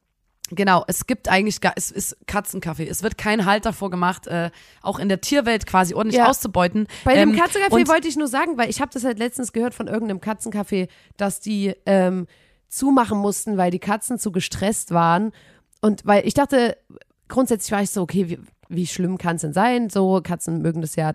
[0.51, 2.87] Genau, es gibt eigentlich gar, es ist Katzenkaffee.
[2.87, 6.29] Es wird kein Halt davor gemacht, äh, auch in der Tierwelt quasi ordentlich Ja.
[6.29, 6.87] auszubeuten.
[7.05, 9.53] Bei dem Ähm, Katzencafé und- wollte ich nur sagen, weil ich habe das halt letztens
[9.53, 12.29] gehört von irgendeinem Katzencafé, dass die ähm,
[12.69, 15.33] zumachen mussten, weil die Katzen zu gestresst waren.
[15.81, 16.77] Und weil ich dachte,
[17.29, 19.90] grundsätzlich war ich so, okay, wie, schlimm kann es denn sein?
[19.90, 21.12] So, Katzen mögen das ja,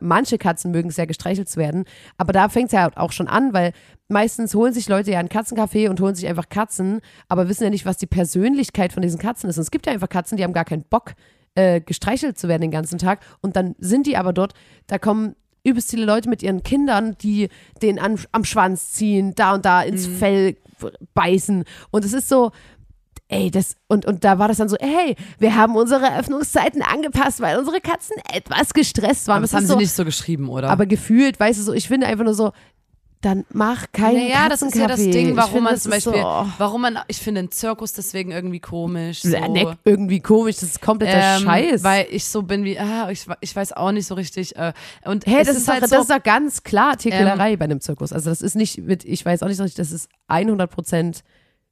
[0.00, 1.84] manche Katzen mögen es ja gestreichelt zu werden.
[2.16, 3.72] Aber da fängt es ja auch schon an, weil
[4.08, 7.70] meistens holen sich Leute ja ein Katzencafé und holen sich einfach Katzen, aber wissen ja
[7.70, 9.58] nicht, was die Persönlichkeit von diesen Katzen ist.
[9.58, 11.14] Und es gibt ja einfach Katzen, die haben gar keinen Bock,
[11.54, 13.20] äh, gestreichelt zu werden den ganzen Tag.
[13.40, 14.54] Und dann sind die aber dort,
[14.86, 17.48] da kommen übelst viele Leute mit ihren Kindern, die
[17.82, 20.56] den an, am Schwanz ziehen, da und da ins Fell
[21.14, 21.64] beißen.
[21.90, 22.50] Und es ist so,
[23.32, 27.40] ey, das, und, und da war das dann so, hey, wir haben unsere Öffnungszeiten angepasst,
[27.40, 29.36] weil unsere Katzen etwas gestresst waren.
[29.38, 30.70] aber das Das haben sie so, nicht so geschrieben, oder?
[30.70, 32.52] aber gefühlt, weißt du, so, ich finde einfach nur so,
[33.22, 34.98] dann mach keinen naja, das ist ja das.
[34.98, 37.92] Ding, warum finde, man das zum Beispiel, so, oh, warum man, ich finde den Zirkus
[37.92, 39.22] deswegen irgendwie komisch.
[39.22, 39.28] So.
[39.28, 41.84] ja, ne, irgendwie komisch, das ist kompletter Ähm, Scheiß.
[41.84, 44.56] Weil ich so bin wie, ah, ich, ich weiß auch nicht so richtig.
[44.56, 44.72] Äh,
[45.04, 47.56] und Hä, es das ist, doch, halt das so, Ähm, ist doch ganz klar Tierquälerei
[47.56, 48.12] bei einem Zirkus.
[48.12, 51.22] Also das ist nicht mit, ich weiß auch nicht so richtig, das ist 100%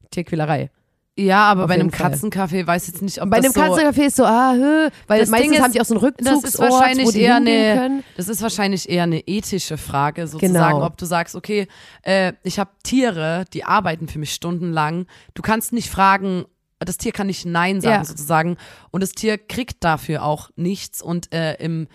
[0.09, 0.69] Tierquälerei.
[1.17, 1.89] Ja, aber auf bei einem.
[1.89, 4.89] Katzencafé weiß ich jetzt nicht, ob Bei das einem so, Katzencafé ist so, ah, hö,
[5.07, 7.11] weil Das meistens Ding ist, haben die auch so einen das Rückzugsort, ist wahrscheinlich wo
[7.11, 8.03] die eher eine, können.
[8.17, 10.85] das ist wahrscheinlich eher eine ethische Frage sozusagen, Genau.
[10.85, 11.67] ob du sagst, okay,
[12.03, 15.05] äh, ich habe Tiere, die arbeiten für mich stundenlang.
[15.33, 16.45] Du kannst nicht fragen,
[16.79, 18.05] das Tier kann nicht Nein sagen Ja.
[18.05, 18.57] sozusagen
[18.91, 21.87] und das Tier kriegt dafür auch nichts und äh, im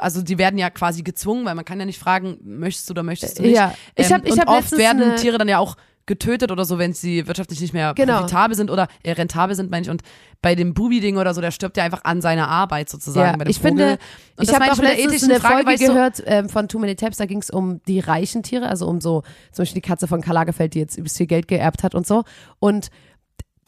[0.00, 3.04] also die werden ja quasi gezwungen, weil man kann ja nicht fragen, möchtest du oder
[3.04, 3.54] möchtest du nicht.
[3.54, 5.76] Ja, ich Ähm, hab- ich und hab oft werden Tiere dann ja auch
[6.08, 8.18] getötet oder so, wenn sie wirtschaftlich nicht mehr Genau.
[8.18, 9.90] profitabel sind oder äh, rentabel sind, meine ich.
[9.90, 10.02] Und
[10.42, 13.38] bei dem Bubi-Ding oder so, der stirbt ja einfach an seiner Arbeit sozusagen.
[13.40, 13.68] Ja, ich Vogel.
[13.76, 13.98] finde,
[14.36, 16.96] Und ich habe auch letztens eine Frage, Folge ich so- gehört ähm, von Too Many
[16.96, 20.08] Taps, da ging es um die reichen Tiere, also um so zum Beispiel die Katze
[20.08, 22.24] von Karl Lagerfeld, die jetzt übelst viel Geld geerbt hat und so.
[22.58, 22.88] Und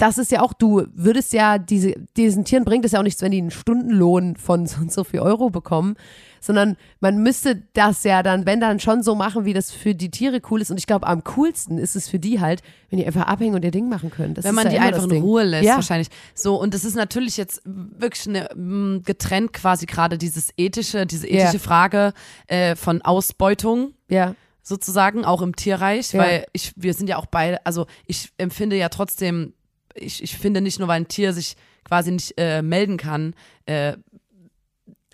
[0.01, 3.21] das ist ja auch, du würdest ja, diese, diesen Tieren bringt es ja auch nichts,
[3.23, 5.97] wenn die einen Stundenlohn von so und so viel Euro bekommen,
[6.41, 10.11] sondern man müsste das ja dann, wenn dann schon so machen, wie das für die
[10.11, 10.71] Tiere cool ist.
[10.71, 13.63] Und ich glaube, am coolsten ist es für die halt, wenn die einfach abhängen und
[13.63, 14.33] ihr Ding machen können.
[14.33, 15.21] Das wenn man ja die einfach in.
[15.23, 15.75] Ruhe lässt, Ja.
[15.75, 16.09] wahrscheinlich.
[16.35, 21.29] So, und das ist natürlich jetzt wirklich eine, mh, getrennt quasi gerade dieses ethische, diese
[21.31, 21.43] Ja.
[21.43, 22.15] ethische Frage
[22.47, 26.21] äh, von Ausbeutung Ja, sozusagen, auch im Tierreich, Ja.
[26.21, 29.53] weil ich, wir sind ja auch beide, also ich empfinde ja trotzdem,
[30.01, 33.35] ich, ich finde nicht nur, weil ein Tier sich quasi nicht äh, melden kann,
[33.67, 33.95] äh,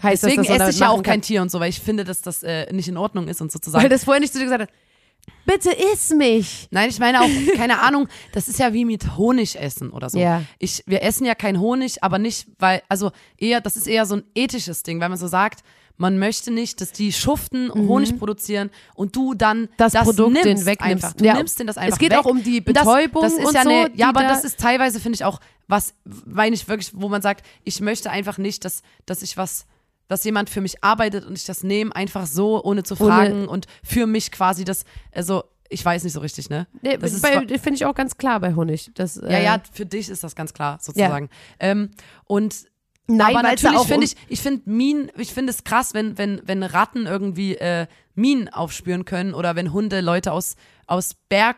[0.03, 1.12] heißt deswegen das, esse ich ja auch machen kann.
[1.12, 3.49] kein Tier und so, weil ich finde, dass das äh, nicht in Ordnung ist und
[3.49, 3.88] Weil sozusagen.
[3.88, 4.70] das vorher nicht zu dir gesagt hat,
[5.44, 6.68] bitte iss mich.
[6.70, 10.18] Nein, ich meine auch, keine Ahnung, das ist ja wie mit Honig essen oder so.
[10.18, 10.42] Ja.
[10.59, 14.16] Ich, wir essen ja kein Honig, aber nicht, weil, also eher, das ist eher so
[14.16, 15.61] ein ethisches Ding, weil man so sagt,
[15.98, 19.68] man möchte nicht, dass die schuften, Honig produzieren und du dann Mhm.
[19.78, 20.82] Das Produkt nimmst den wegnimmst.
[21.04, 21.12] Einfach.
[21.14, 21.35] Du Ja.
[21.35, 22.18] nimmst den das einfach Es geht weg.
[22.18, 24.28] auch um die Und das, Betäubung das ist und ja so, eine, Ja, aber da-
[24.28, 25.94] das ist teilweise, finde ich auch, was,
[26.26, 29.66] meine ich wirklich, wo man sagt, ich möchte einfach nicht, dass, dass ich was
[30.09, 33.48] dass jemand für mich arbeitet und ich das nehme, einfach so, ohne zu Ohne- fragen
[33.48, 36.68] und für mich quasi das, also ich weiß nicht so richtig, ne?
[36.80, 38.92] Nee, Das finde ich auch ganz klar bei Honig.
[38.94, 41.28] Das, ja, äh, ja, für dich ist das ganz klar, sozusagen.
[41.59, 41.90] Ähm,
[42.24, 42.54] und
[43.09, 46.62] Nein, aber natürlich finde ich, ich finde Minen, ich finde es krass, wenn, wenn, wenn
[46.62, 51.57] Ratten irgendwie äh, Minen aufspüren können oder wenn Hunde Leute aus, aus Berg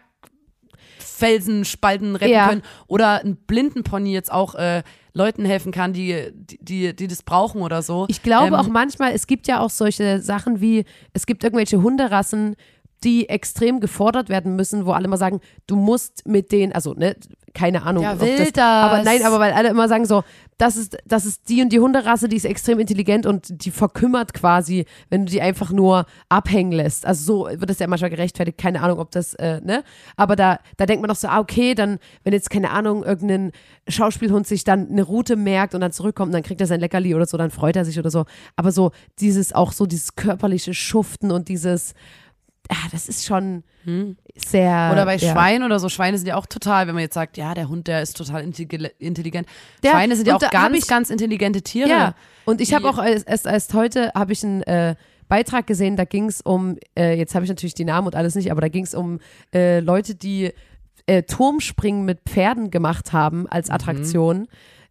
[0.99, 2.49] Felsenspalten retten Ja.
[2.49, 4.83] können oder ein Blindenpony jetzt auch äh,
[5.15, 8.07] Leuten helfen kann, die, die, die, das brauchen oder so.
[8.09, 11.83] Ich glaube Ähm, auch manchmal, es gibt ja auch solche Sachen wie, es gibt irgendwelche
[11.83, 12.57] Hunderassen,
[13.05, 17.17] die extrem gefordert werden müssen, wo alle immer sagen, du musst mit denen, also ne,
[17.59, 18.05] keine Ahnung.
[18.05, 18.64] Ja, will das, das.
[18.64, 20.23] Aber nein, aber weil alle immer sagen so,
[20.59, 24.33] das ist, das ist die und die Hunderasse, die ist extrem intelligent und die verkümmert
[24.33, 27.05] quasi, wenn du die einfach nur abhängen lässt.
[27.05, 29.83] Also so wird das ja manchmal gerechtfertigt, keine Ahnung, ob das, äh, ne?
[30.16, 33.51] Aber da, da denkt man doch so, ah, okay, dann, wenn jetzt, keine Ahnung, irgendein
[33.88, 37.14] Schauspielhund sich dann eine Route merkt und dann zurückkommt und dann kriegt er sein Leckerli
[37.14, 38.25] oder so, dann freut er sich oder so.
[38.55, 41.94] Aber so dieses, auch so dieses körperliche Schuften und dieses,
[42.69, 43.65] ah, das ist schon
[44.37, 44.91] sehr.
[44.93, 45.33] Oder bei ja.
[45.33, 45.89] Schweinen oder so.
[45.89, 48.43] Schweine sind ja auch total, wenn man jetzt sagt, ja, der Hund, der ist total
[48.43, 49.49] intelli- intelligent.
[49.83, 51.89] Der- Schweine sind ja auch ganz, ich- ganz intelligente Tiere.
[51.89, 54.95] Ja, und ich habe auch erst, erst, erst heute habe ich einen äh,
[55.29, 58.35] Beitrag gesehen, da ging es um, äh, jetzt habe ich natürlich die Namen und alles
[58.35, 59.21] nicht, aber da ging es um
[59.55, 60.53] äh, Leute, die
[61.07, 64.49] äh, Turmspringen mit Pferden gemacht haben als Attraktion.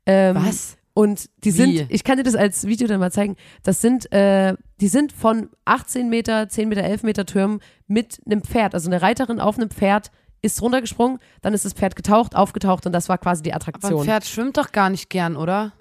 [0.08, 0.78] Ähm, Was?
[0.94, 1.52] Und die Wie?
[1.52, 5.12] sind, ich kann dir das als Video dann mal zeigen, das sind, äh, die sind
[5.12, 9.58] von 18 Meter, 10 Meter, 11 Meter Türmen mit einem Pferd, also eine Reiterin auf
[9.58, 10.12] einem Pferd
[10.42, 13.70] ist runtergesprungen, dann ist das Pferd getaucht, aufgetaucht und das war quasi die Aber ein
[13.70, 14.06] Attraktion.
[14.06, 15.74] Pferd schwimmt doch gar nicht gern, oder?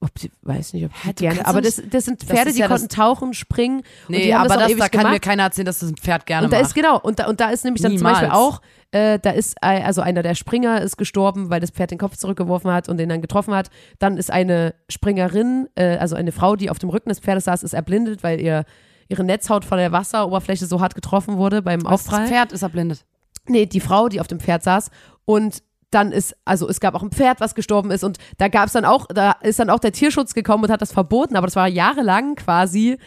[0.00, 2.56] Ob sie, weiß nicht, ob sie du gerne, aber das, das sind das Pferde, ist
[2.56, 3.82] die ja das- konnten tauchen, springen.
[4.08, 5.12] Nee, aber das, das, da kann gemacht.
[5.14, 6.66] mir keiner erzählen, dass das ein Pferd gerne Und da macht.
[6.66, 8.18] ist genau, und da, und da ist nämlich dann Niemals.
[8.18, 8.60] zum Beispiel auch,
[8.92, 12.70] äh, da ist also einer der Springer ist gestorben, weil das Pferd den Kopf zurückgeworfen
[12.70, 13.70] hat und den dann getroffen hat.
[13.98, 17.62] Dann ist eine Springerin, äh, also eine Frau, die auf dem Rücken des Pferdes saß,
[17.62, 18.64] ist erblindet, weil ihr
[19.08, 22.22] ihre Netzhaut von der Wasseroberfläche so hart getroffen wurde beim Was, Aufprall.
[22.22, 23.04] das Pferd ist erblindet.
[23.46, 24.90] Nee, die Frau, die auf dem Pferd saß
[25.24, 25.62] und
[25.96, 28.72] dann ist, also es gab auch ein Pferd, was gestorben ist und da gab es
[28.72, 31.56] dann auch, da ist dann auch der Tierschutz gekommen und hat das verboten, aber das
[31.56, 32.98] war jahrelang quasi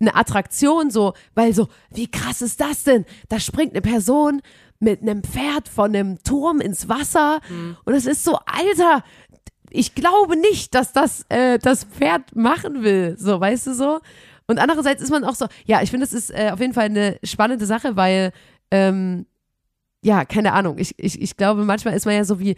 [0.00, 3.04] eine Attraktion so, weil so, wie krass ist das denn?
[3.28, 4.40] Da springt eine Person
[4.78, 7.40] mit einem Pferd von einem Turm ins Wasser
[7.84, 9.04] und es ist so, Alter,
[9.68, 14.00] ich glaube nicht, dass das äh, das Pferd machen will, so, weißt du so?
[14.46, 16.86] Und andererseits ist man auch so, ja, ich finde, es ist äh, auf jeden Fall
[16.86, 18.32] eine spannende Sache, weil
[18.72, 19.26] ähm,
[20.02, 20.78] ja, keine Ahnung.
[20.78, 22.56] Ich, ich, ich glaube, manchmal ist man ja so wie,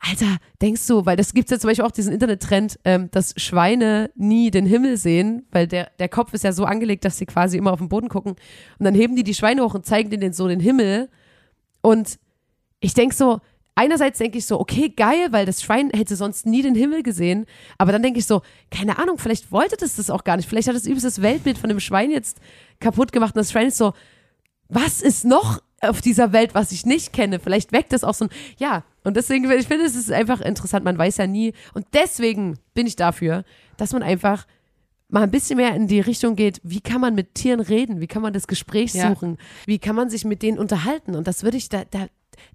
[0.00, 4.10] Alter, denkst du, weil das gibt ja zum Beispiel auch diesen Internettrend, ähm, dass Schweine
[4.14, 7.56] nie den Himmel sehen, weil der, der Kopf ist ja so angelegt, dass sie quasi
[7.56, 8.32] immer auf den Boden gucken.
[8.32, 11.08] Und dann heben die die Schweine hoch und zeigen denen so den Himmel.
[11.80, 12.18] Und
[12.80, 13.40] ich denk so,
[13.74, 17.46] einerseits denke ich so, okay, geil, weil das Schwein hätte sonst nie den Himmel gesehen.
[17.78, 20.48] Aber dann denke ich so, keine Ahnung, vielleicht wollte das das auch gar nicht.
[20.48, 22.38] Vielleicht hat das übelst das Weltbild von dem Schwein jetzt
[22.80, 23.34] kaputt gemacht.
[23.34, 23.92] Und das Schwein ist so,
[24.68, 27.38] was ist noch auf dieser Welt, was ich nicht kenne?
[27.38, 28.84] Vielleicht weckt das auch so ein, ja.
[29.04, 30.84] Und deswegen, ich finde, es ist einfach interessant.
[30.84, 31.52] Man weiß ja nie.
[31.74, 33.44] Und deswegen bin ich dafür,
[33.76, 34.46] dass man einfach
[35.08, 38.00] mal ein bisschen mehr in die Richtung geht, wie kann man mit Tieren reden?
[38.00, 39.08] Wie kann man das Gespräch Ja.
[39.10, 39.36] suchen?
[39.64, 41.14] Wie kann man sich mit denen unterhalten?
[41.14, 42.06] Und das würde ich da, da,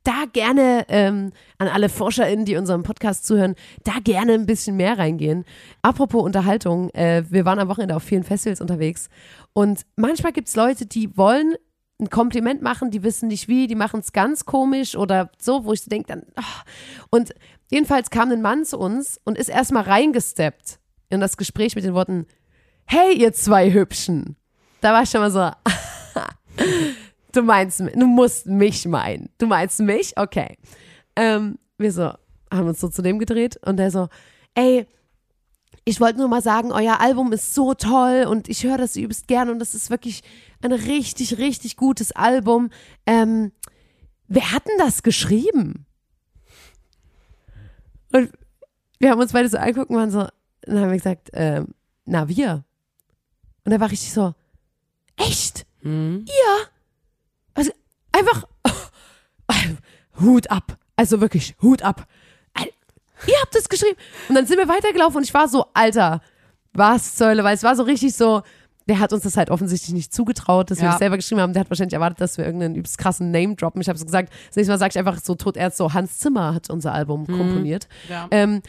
[0.04, 3.56] da gerne ähm, an alle ForscherInnen, die unserem Podcast zuhören,
[3.86, 5.46] da gerne ein bisschen mehr reingehen.
[5.82, 9.10] Apropos Unterhaltung, äh, wir waren am Wochenende auf vielen Festivals unterwegs
[9.54, 11.56] und manchmal gibt es Leute, die wollen
[12.02, 15.74] ein Kompliment machen, die wissen nicht wie, die machen es ganz komisch oder so, wo
[15.74, 16.24] ich so denke, dann.
[16.36, 16.64] ah.
[17.10, 17.34] Und
[17.70, 21.94] jedenfalls kam ein Mann zu uns und ist erstmal reingesteppt in das Gespräch mit den
[21.94, 22.26] Worten:
[22.86, 24.36] Hey, ihr zwei Hübschen.
[24.82, 25.52] Da war ich schon mal so,
[27.32, 29.30] du meinst, du musst mich meinen.
[29.38, 30.14] Du meinst mich?
[30.18, 30.58] Okay.
[31.16, 32.14] Ähm, wir so,
[32.52, 34.10] haben uns so zu dem gedreht und der so,
[34.56, 34.88] ey,
[35.84, 39.28] ich wollte nur mal sagen, euer Album ist so toll und ich höre das übelst
[39.28, 40.22] gern und das ist wirklich
[40.62, 42.70] ein richtig, richtig gutes Album.
[43.06, 43.52] Ähm,
[44.28, 45.86] wer hat denn das geschrieben?
[48.12, 48.32] Und
[49.00, 50.28] wir haben uns beide so angeguckt und waren so,
[50.62, 51.74] dann haben wir gesagt, ähm,
[52.06, 52.64] na wir.
[53.66, 54.34] Und er war richtig so,
[55.16, 55.66] echt?
[55.82, 56.26] Mhm.
[56.28, 56.66] Ja.
[57.54, 57.72] Also
[58.12, 58.48] einfach
[60.20, 60.78] Hut ab.
[60.96, 62.08] Also wirklich Hut ab.
[63.28, 63.98] Ihr habt es geschrieben.
[64.30, 66.22] Und dann sind wir weitergelaufen und ich war so, Alter,
[66.74, 68.42] was zur Hölle, weil es war so richtig so,
[68.88, 70.92] der hat uns das halt offensichtlich nicht zugetraut, dass wir Ja.
[70.92, 71.54] das selber geschrieben haben.
[71.54, 73.80] Der hat wahrscheinlich erwartet, dass wir irgendeinen übelst krassen Name droppen.
[73.82, 76.18] Ich habe so gesagt, das nächste Mal sage ich einfach so tot ernst so, Hans
[76.20, 77.88] Zimmer hat unser Album komponiert.
[78.10, 78.28] Ja.
[78.32, 78.62] Ähm,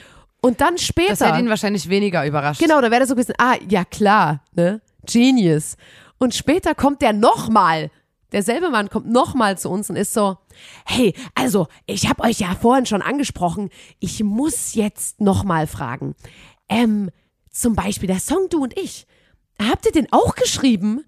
[0.43, 1.11] und dann später.
[1.11, 2.61] Das hätte ihn wahrscheinlich weniger überrascht.
[2.61, 4.81] Genau, da wäre das so gewesen, ah, ja klar, ne?
[5.07, 5.77] Genius.
[6.19, 7.91] Und später kommt der nochmal.
[8.33, 10.39] Derselbe Mann kommt nochmal zu uns und ist so,
[10.85, 16.15] hey, also, ich habe euch ja vorhin schon angesprochen, ich muss jetzt nochmal fragen.
[16.69, 17.11] Ähm,
[17.51, 19.07] zum Beispiel der Song Du und ich.
[19.61, 21.05] Habt ihr den auch geschrieben?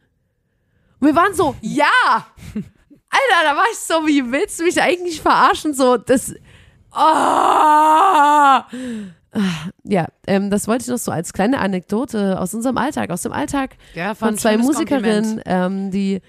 [1.00, 1.86] Und wir waren so, ja!
[2.54, 5.72] Alter, da war ich so, wie willst du mich eigentlich verarschen?
[5.72, 6.34] So, das.
[6.90, 8.66] Ah!
[9.82, 13.32] Ja, ähm, das wollte ich noch so als kleine Anekdote aus unserem Alltag, aus dem
[13.32, 16.20] Alltag Ja, von zwei Musikerinnen, ähm, die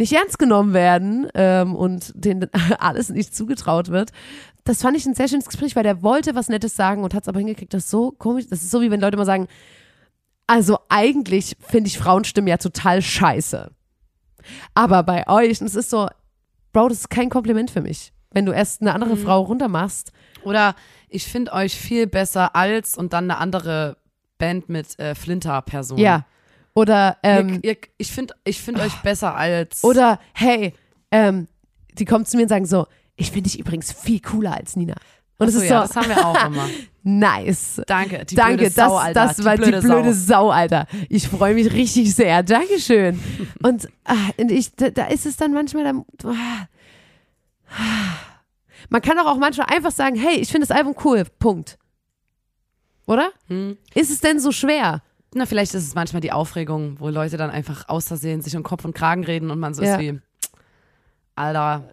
[0.00, 4.10] nicht ernst genommen werden ähm, und denen alles nicht zugetraut wird.
[4.64, 7.22] Das fand ich ein sehr schönes Gespräch, weil der wollte was Nettes sagen und hat
[7.22, 7.72] es aber hingekriegt.
[7.72, 8.46] Das ist so komisch.
[8.48, 9.46] Das ist so, wie wenn Leute mal sagen,
[10.46, 13.70] also eigentlich finde ich Frauenstimmen ja total scheiße.
[14.74, 16.08] Aber bei euch, und es ist so,
[16.72, 18.12] Bro, das ist kein Kompliment für mich.
[18.30, 20.12] Wenn du erst eine andere Frau runtermachst.
[20.44, 20.74] Oder
[21.08, 23.96] ich finde euch viel besser als und dann eine andere
[24.38, 26.00] Band mit äh, Flinter-Personen.
[26.00, 26.24] Ja.
[26.74, 29.82] Oder, ähm, ihr, ihr, ich finde ich find euch besser als.
[29.82, 30.72] oder hey,
[31.10, 31.48] ähm,
[31.98, 34.94] die kommen zu mir und sagen so, ich finde dich übrigens viel cooler als Nina.
[35.38, 36.68] Und es ist ja, so, das haben wir auch immer.
[37.02, 37.80] nice.
[37.86, 39.26] Danke, die Danke, blöde Sau, das, Alter.
[39.26, 40.50] das war die blöde, Sau.
[40.50, 40.86] Alter.
[41.08, 42.42] Ich freue mich richtig sehr.
[42.42, 43.18] Dankeschön.
[43.62, 46.66] Und, ah, und ich, da, da ist es dann manchmal, dann, ah,
[48.90, 51.24] man kann doch auch manchmal einfach sagen, hey, ich finde das Album cool.
[51.38, 51.78] Punkt.
[53.06, 53.30] Oder?
[53.48, 53.78] Hm.
[53.94, 55.02] Ist es denn so schwer?
[55.34, 58.62] Na, vielleicht ist es manchmal die Aufregung, wo Leute dann einfach aus Versehen sich um
[58.62, 59.94] Kopf und Kragen reden und man so Ja.
[59.94, 60.18] ist wie,
[61.36, 61.92] Alter,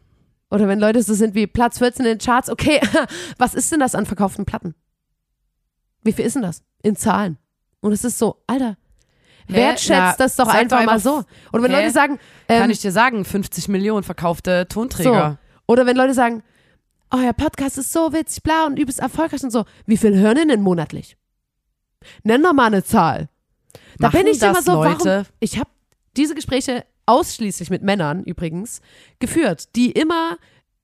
[0.50, 2.80] Oder wenn Leute so sind wie Platz 14 in den Charts, okay,
[3.38, 4.76] was ist denn das an verkauften Platten?
[6.04, 6.64] Wie viel ist denn das?
[6.84, 7.38] In Zahlen.
[7.82, 8.78] Und es ist so, Alter,
[9.48, 9.54] Hä?
[9.54, 11.24] wertschätzt Na, das doch einfach, doch mal einfach, so.
[11.54, 11.82] Oder wenn hä?
[11.82, 15.38] Leute sagen, kann ähm, ich dir sagen, 50 Millionen verkaufte Tonträger.
[15.42, 15.74] so.
[15.74, 16.44] Oder wenn Leute sagen,
[17.12, 19.66] oh, euer Podcast ist so witzig, bla und übelst erfolgreich und so.
[19.86, 21.18] Wie viel hören denn monatlich?
[22.24, 23.30] Nenn doch mal eine Zahl.
[24.00, 25.06] Da Machen bin ich das immer so, Leute?
[25.06, 25.26] warum?
[25.40, 25.70] Ich habe
[26.16, 28.82] diese Gespräche ausschließlich mit Männern übrigens
[29.20, 30.38] geführt, die immer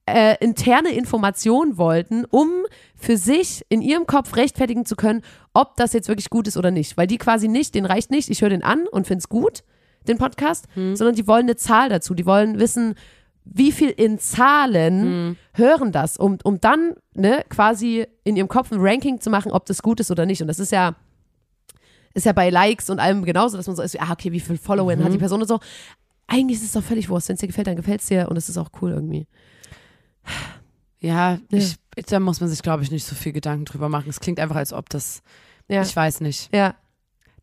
[0.06, 2.50] äh, interne Informationen wollten, um
[2.96, 5.22] für sich in ihrem Kopf rechtfertigen zu können,
[5.54, 6.98] ob das jetzt wirklich gut ist oder nicht.
[6.98, 9.64] Weil die quasi nicht, den reicht nicht, ich höre den an und finde es gut,
[10.08, 10.96] den Podcast, Hm.
[10.96, 12.14] sondern die wollen eine Zahl dazu.
[12.14, 12.96] Die wollen wissen,
[13.46, 15.38] wie viel in Zahlen Hm.
[15.54, 19.66] hören das, um, um dann ne, quasi in ihrem Kopf ein Ranking zu machen, ob
[19.66, 20.42] das gut ist oder nicht.
[20.42, 20.96] Und das ist ja,
[22.14, 24.40] ist ja bei Likes und allem genauso, dass man so ist, wie, ah, okay, wie
[24.40, 25.04] viel Follower Mhm.
[25.04, 25.60] hat die Person und so.
[26.28, 27.28] Eigentlich ist es doch völlig wurscht.
[27.30, 29.28] Wenn es dir gefällt, dann gefällt es dir und es ist auch cool irgendwie.
[31.00, 31.76] Ja, Ich,
[32.08, 34.10] da muss man sich, glaube ich, nicht so viel Gedanken drüber machen.
[34.10, 35.22] Es klingt einfach, als ob das,
[35.68, 35.82] Ja.
[35.82, 36.54] ich weiß nicht.
[36.56, 36.76] Ja.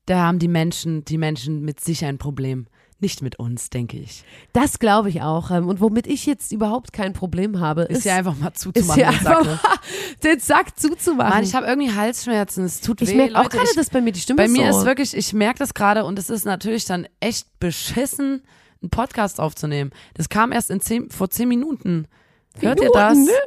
[0.06, 2.66] Da haben die Menschen, die Menschen mit sich ein Problem.
[3.02, 4.24] Nicht mit uns, denke ich.
[4.52, 5.50] Das glaube ich auch.
[5.50, 8.58] Ähm, Und womit ich jetzt überhaupt kein Problem habe, Ist ist, ja einfach mal ist
[8.60, 9.00] zuzumachen.
[9.02, 9.48] den Sack, einfach ne?
[9.62, 9.78] mal
[10.22, 11.30] den Sack zuzumachen.
[11.30, 12.64] Mann, ich habe irgendwie Halsschmerzen.
[12.64, 13.14] Es tut ich weh.
[13.16, 14.80] merke auch gerade, ich, dass bei mir die Stimme Bei mir so.
[14.80, 18.42] ist wirklich, ich merke das gerade und es ist natürlich dann echt beschissen,
[18.82, 19.90] einen Podcast aufzunehmen.
[20.14, 22.06] Das kam erst in zehn, vor zehn Minuten.
[22.58, 23.14] Hört ihr das?
[23.14, 23.38] Minuten, ne?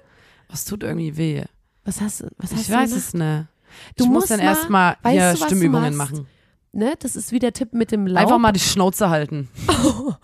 [0.52, 1.44] Es tut irgendwie weh.
[1.86, 2.28] Was hast du?
[2.38, 3.06] Was hast Ich du weiß gemacht?
[3.08, 3.48] es nicht.
[3.98, 6.28] Du ich muss musst dann mal- erstmal hier was Stimmübungen machen.
[6.74, 6.94] Ne?
[7.00, 8.24] Das ist wie der Tipp mit dem Laub.
[8.24, 9.48] Einfach mal die Schnauze halten.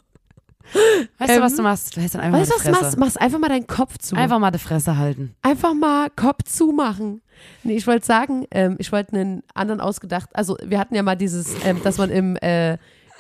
[1.17, 1.95] Weißt du, was du machst?
[1.95, 2.97] Du hältst dann einfach Weißt du, was die du machst?
[2.97, 4.15] Machst einfach mal deinen Kopf zu.
[4.15, 5.33] Einfach mal die Fresse halten.
[5.41, 7.21] Einfach mal Kopf zumachen.
[7.63, 11.15] Nee, ich wollte sagen, ähm, ich wollte einen anderen ausgedacht, also wir hatten ja mal
[11.15, 12.77] dieses, ähm, dass man im, äh,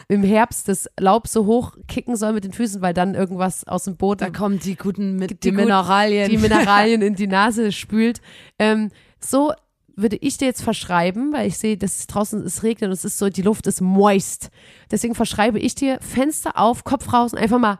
[0.09, 3.85] im Herbst das Laub so hoch kicken soll mit den Füßen, weil dann irgendwas aus
[3.85, 6.29] dem Boden, Da kommen die guten mit, die, Die gut- Mineralien.
[6.29, 8.21] die Mineralien in die Nase spült.
[8.59, 9.53] Ähm, so
[10.01, 13.17] würde ich dir jetzt verschreiben, weil ich sehe, dass draußen es regnet und es ist
[13.17, 14.49] so, die Luft ist moist.
[14.91, 17.79] Deswegen verschreibe ich dir Fenster auf, Kopf raus und einfach mal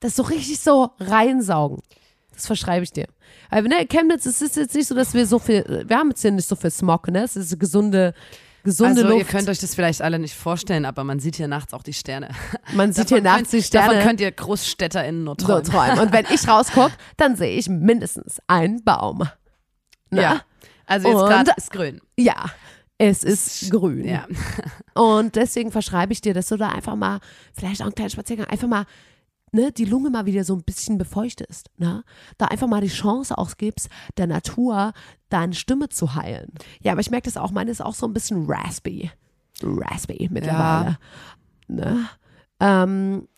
[0.00, 1.82] das so richtig so reinsaugen.
[2.32, 3.06] Das verschreibe ich dir.
[3.50, 6.22] Aber ne, Chemnitz, es ist jetzt nicht so, dass wir so viel, wir haben jetzt
[6.22, 7.24] hier nicht so viel Smog, ne?
[7.24, 8.14] Es ist gesunde,
[8.64, 9.30] gesunde also ihr Luft.
[9.30, 12.28] könnt euch das vielleicht alle nicht vorstellen, aber man sieht hier nachts auch die Sterne.
[12.74, 13.88] Man sieht Davon hier nachts könnt, die Sterne.
[13.94, 15.64] Davon könnt ihr GroßstädterInnen nur so träumen.
[15.64, 15.98] träumen.
[16.00, 19.28] Und wenn ich rausgucke, dann sehe ich mindestens einen Baum.
[20.10, 20.22] Na?
[20.22, 20.40] Ja.
[20.86, 22.00] Also jetzt gerade ist grün.
[22.16, 22.46] Ja,
[22.98, 24.04] es ist grün.
[24.04, 24.26] Ja.
[24.94, 27.20] Und deswegen verschreibe ich dir, dass du da einfach mal,
[27.54, 28.86] vielleicht auch einen kleinen Spaziergang, einfach mal
[29.52, 31.70] ne, die Lunge mal wieder so ein bisschen befeuchtest.
[31.76, 32.04] Ne?
[32.36, 34.92] Da einfach mal die Chance ausgibst, der Natur
[35.28, 36.52] deine Stimme zu heilen.
[36.80, 39.10] Ja, aber ich merke das auch, meine ist auch so ein bisschen raspy.
[39.62, 40.98] Raspy mittlerweile.
[41.66, 42.08] Ne?
[42.60, 43.28] Ähm,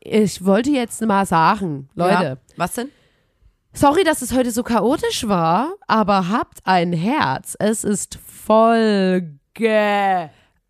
[0.00, 2.36] ich wollte jetzt mal sagen, Leute, Ja.
[2.56, 2.88] Was denn?
[3.72, 7.56] Sorry, dass es heute so chaotisch war, aber habt ein Herz.
[7.60, 9.38] Es ist Folge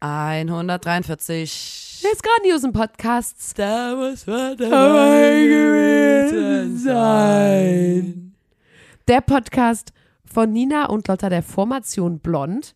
[0.01, 1.90] 143.
[2.03, 3.53] des grandiosen Podcasts.
[3.55, 8.35] Da muss man dabei gewesen sein.
[9.07, 9.93] Der Podcast
[10.25, 12.75] von Nina und Lotta der Formation Blond.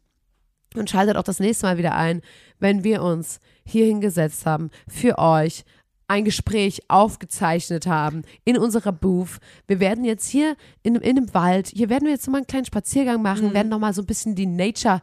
[0.76, 2.20] Und schaltet auch das nächste Mal wieder ein,
[2.58, 5.64] wenn wir uns hier hingesetzt haben, für euch
[6.06, 9.38] ein Gespräch aufgezeichnet haben in unserer Booth.
[9.66, 12.66] Wir werden jetzt hier in, in dem Wald, hier werden wir jetzt nochmal einen kleinen
[12.66, 15.00] Spaziergang machen, werden nochmal so ein bisschen die Nature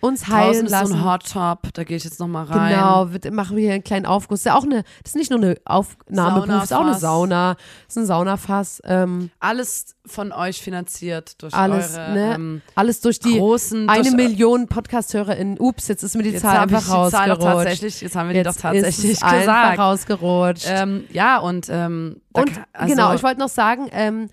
[0.00, 0.86] uns heilen lassen.
[0.88, 2.72] so ein Hot Tub, da gehe ich jetzt noch mal rein.
[2.74, 4.40] Genau, wird, machen wir hier einen kleinen Aufguss.
[4.40, 6.94] Ist ja auch eine, das ist nicht nur eine Aufnahmebuch, ist auch eine.
[6.98, 7.56] Sauna,
[7.88, 8.80] ist ein Saunafass.
[8.84, 12.34] Ähm, Alles von euch finanziert durch alles, eure ne?
[12.34, 15.58] ähm, alles durch die großen eine durch, Million Podcast-HörerInnen.
[15.60, 17.42] Ups, jetzt ist mir die Zahl einfach die Zahl rausgerutscht.
[17.42, 19.78] tatsächlich, jetzt haben wir die Jetzt doch tatsächlich ist es gesagt.
[19.78, 20.66] rausgerutscht.
[20.68, 24.28] Ähm, ja, und ähm, Und kann- also, genau, ich wollte noch sagen, ähm,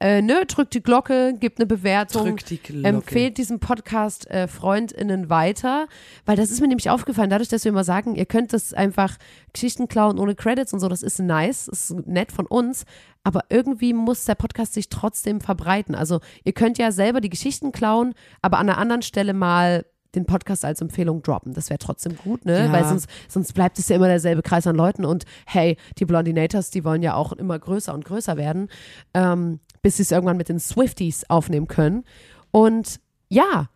[0.00, 2.24] äh, ne, drückt die Glocke, gibt eine Bewertung.
[2.24, 2.86] drück die Glocke.
[2.86, 5.88] Empfehlt diesen Podcast äh, FreundInnen weiter,
[6.24, 9.16] weil das ist mir nämlich aufgefallen, dadurch, dass wir immer sagen, ihr könnt das einfach
[9.52, 12.84] Geschichten klauen ohne Credits und so, das ist nice, das ist nett von uns,
[13.24, 15.96] aber irgendwie muss der Podcast sich trotzdem verbreiten.
[15.96, 19.84] Also ihr könnt ja selber die Geschichten klauen, aber an einer anderen Stelle mal
[20.14, 21.52] den Podcast als Empfehlung droppen.
[21.54, 22.64] Das wäre trotzdem gut, ne?
[22.66, 22.72] Ja.
[22.72, 26.70] Weil sonst, sonst bleibt es ja immer derselbe Kreis an Leuten und hey, die Blondinators,
[26.70, 28.68] die wollen ja auch immer größer und größer werden,
[29.14, 32.04] ähm, bis sie es irgendwann mit den Swifties aufnehmen können.
[32.50, 33.68] Und ja,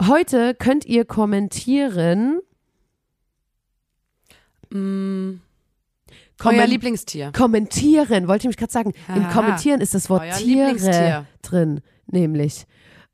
[0.00, 2.40] heute könnt ihr kommentieren.
[4.70, 5.40] Mm,
[6.38, 7.32] Kommen- euer Lieblingstier.
[7.32, 8.92] Kommentieren, wollte ich mich gerade sagen.
[9.14, 9.32] Im Aha.
[9.32, 12.66] Kommentieren ist das Wort Tiere drin, nämlich.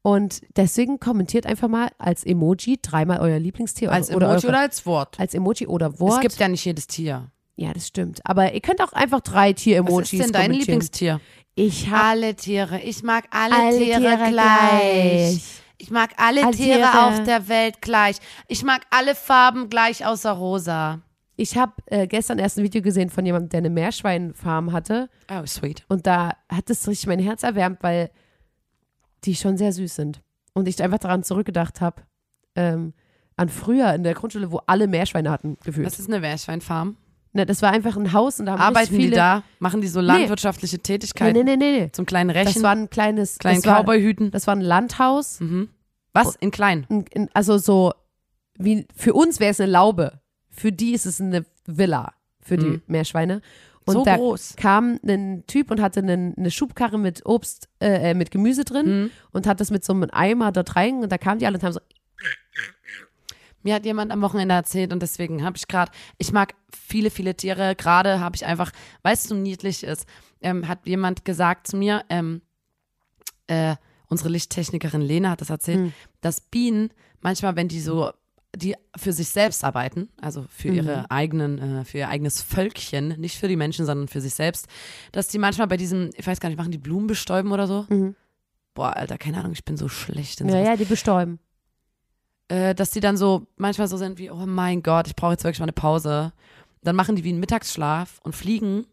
[0.07, 4.61] Und deswegen kommentiert einfach mal als Emoji dreimal euer Lieblingstier Als oder, Emoji eure, oder
[4.61, 5.19] als Wort.
[5.19, 6.17] als Emoji oder Wort.
[6.17, 7.31] Es gibt ja nicht jedes Tier.
[7.57, 8.21] ja, das stimmt.
[8.25, 10.53] Aber ihr könnt auch einfach drei Tier-Emojis Was ist denn dein.
[10.53, 11.21] Lieblingstier?
[11.55, 12.81] Ich Alle Tiere.
[12.83, 15.43] Ich mag alle, alle Tiere, gleich.
[15.79, 17.05] Ich mag alle, Alle Tiere, Tiere.
[17.07, 18.17] auf der Welt gleich.
[18.49, 21.01] Ich mag alle Farben gleich außer rosa.
[21.37, 25.09] Ich habe äh, gestern erst ein Video gesehen von jemandem, der eine Meerschweinfarm hatte.
[25.31, 25.85] Oh, sweet.
[25.89, 28.11] Und da hat es richtig mein Herz erwärmt, weil
[29.25, 30.22] die schon sehr süß sind.
[30.53, 32.03] Und ich einfach daran zurückgedacht habe,
[32.55, 32.93] ähm,
[33.37, 35.87] an früher in der Grundschule, wo alle Meerschweine hatten, gefühlt.
[35.87, 36.97] Was ist eine Meerschweinfarm?
[37.33, 39.11] Ne, das war einfach ein Haus und da haben Arbeiten viele.
[39.11, 39.43] die da?
[39.59, 41.37] Machen die so landwirtschaftliche Nee, Tätigkeiten?
[41.37, 41.91] nee, nee, nee, nee.
[41.91, 42.62] Zum kleinen Das Rechen?
[42.62, 43.39] war ein kleines.
[43.41, 44.31] kleinen das war, Cowboyhüten?
[44.31, 45.41] das war ein Landhaus.
[45.41, 45.68] Mhm.
[46.12, 46.37] Was?
[46.37, 46.87] In klein?
[46.89, 47.93] ein- ein- Also so,
[48.57, 50.20] wie für uns wäre es eine Laube.
[50.49, 52.83] Für die ist es eine Villa, für die Mhm.
[52.87, 53.41] Meerschweine.
[53.87, 54.55] Und So da groß.
[54.57, 58.87] kam ein Typ und hatte einen, eine Schubkarre mit Obst, äh, äh, mit Gemüse drin
[59.05, 59.11] Mhm.
[59.32, 61.62] und hat das mit so einem Eimer dort rein und da kamen die alle und
[61.64, 61.80] haben so,
[63.62, 67.35] Mir hat jemand am Wochenende erzählt und deswegen habe ich gerade, ich mag viele, viele
[67.35, 67.74] Tiere.
[67.74, 68.70] Gerade habe ich einfach,
[69.03, 70.07] weil es so niedlich ist,
[70.43, 72.43] ähm, hat jemand gesagt zu mir, ähm,
[73.47, 73.76] äh,
[74.09, 75.93] unsere Lichttechnikerin Lena hat das erzählt, Hm.
[76.20, 76.91] dass Bienen
[77.22, 78.12] manchmal, wenn die so,
[78.57, 80.75] die für sich selbst arbeiten, also für Mhm.
[80.77, 84.67] ihre eigenen, äh, für ihr eigenes Völkchen, nicht für die Menschen, sondern für sich selbst,
[85.13, 87.87] dass die manchmal bei diesem, ich weiß gar nicht, machen die Blumen bestäuben oder so?
[87.89, 88.15] Mhm.
[88.75, 91.39] Boah, Alter, keine Ahnung, ich bin so schlecht in ja, sowas ja, die bestäuben.
[92.49, 95.45] äh, dass die dann so manchmal so sind wie, oh mein Gott, ich brauche jetzt
[95.45, 96.33] wirklich mal eine Pause.
[96.83, 98.87] Dann machen die wie einen Mittagsschlaf und fliegen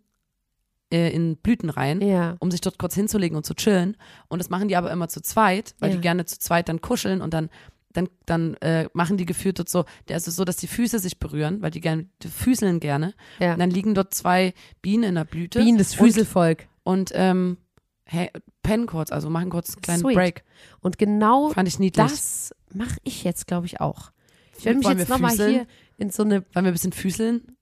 [0.94, 2.36] äh, in Blüten rein, Ja.
[2.40, 3.98] um sich dort kurz hinzulegen und zu chillen.
[4.30, 5.96] Und das machen die aber immer zu zweit, weil Ja.
[5.96, 7.50] die gerne zu zweit dann kuscheln und dann
[7.94, 11.00] dann, dann äh, machen die gefühlt dort so, der ist es so, dass die Füße
[11.00, 13.14] sich berühren, weil die gerne, die füßeln gerne.
[13.40, 13.54] ja.
[13.54, 15.60] Und dann liegen dort zwei Bienen in der Blüte.
[15.60, 16.68] Bienen, das Füselvolk.
[16.84, 17.58] Und, und ähm,
[18.06, 18.30] hey,
[18.64, 20.16] pennen kurz, also machen kurz einen kleinen Sweet.
[20.16, 20.44] Break.
[20.82, 22.06] Und genau Fand ich niedlich.
[22.06, 24.12] das mache ich jetzt, glaube ich, auch.
[24.58, 25.66] Ich werde mich Wollen jetzt nochmal hier
[25.98, 27.56] in so eine Wollen wir ein bisschen füßeln?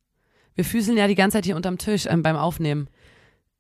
[0.56, 2.90] Wir füßeln ja die ganze Zeit hier unterm Tisch ähm, beim Aufnehmen.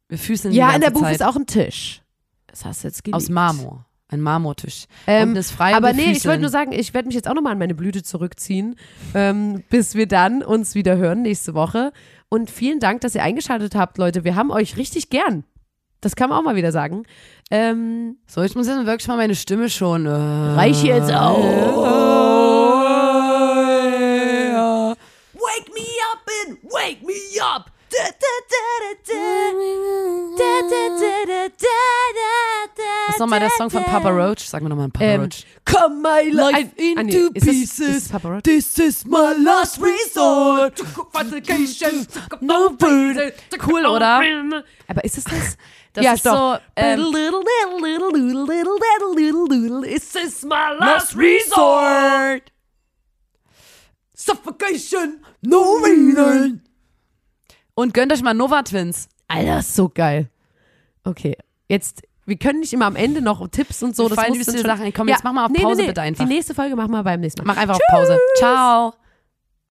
[0.09, 1.15] Wir füßeln Ja, die in ganze der Buch Zeit.
[1.15, 2.01] ist auch ein Tisch.
[2.47, 3.15] Das hast du jetzt geliebt.
[3.15, 3.85] aus Marmor.
[4.11, 4.85] Ein Marmortisch.
[5.05, 7.35] Ähm, und ist frei aber nee, ich wollte nur sagen, ich werde mich jetzt auch
[7.35, 8.75] nochmal an meine Blüte zurückziehen,
[9.13, 11.93] ähm, bis wir dann uns wieder hören nächste Woche.
[12.27, 14.23] Und vielen Dank, dass ihr eingeschaltet habt, Leute.
[14.23, 15.43] Wir haben euch richtig gern.
[16.01, 17.03] Das kann man auch mal wieder sagen.
[17.51, 20.05] Ähm, So, ich muss jetzt wirklich mal meine Stimme schon.
[20.05, 21.37] Äh, reich jetzt auf.
[25.33, 27.71] Wake me up and wake me up.
[33.07, 34.47] Was ist nochmal der Song von Papa Roach?
[34.47, 35.45] Sag mir nochmal einen Papa ähm, Roach.
[35.65, 37.29] Come my life into ah, nee.
[37.33, 37.77] ist pieces.
[37.77, 38.43] Das, ist Papa Roach?
[38.43, 40.79] This is my last resort.
[42.41, 43.33] no food.
[43.67, 44.21] Cool, oder?
[44.87, 45.57] Aber ist es das?
[45.91, 46.55] Das ja, ist doch.
[46.55, 46.61] so.
[46.75, 47.11] Ähm,
[49.81, 52.51] This is my last resort.
[54.13, 56.61] Suffocation, no reason.
[57.79, 59.07] Und gönnt euch mal Nova Twins.
[59.29, 60.27] Alter, ist so geil.
[61.05, 61.37] Okay,
[61.69, 64.03] jetzt, wir können nicht immer am Ende noch Tipps und so.
[64.03, 64.93] Mir das fallen muss schon- Sachen.
[64.93, 65.87] Komm, jetzt mach mal auf nee, Pause nee, nee.
[65.87, 66.25] bitte einfach.
[66.25, 67.53] Die nächste Folge machen wir beim nächsten Mal.
[67.53, 68.19] Mach einfach auf Pause.
[68.37, 68.93] Ciao.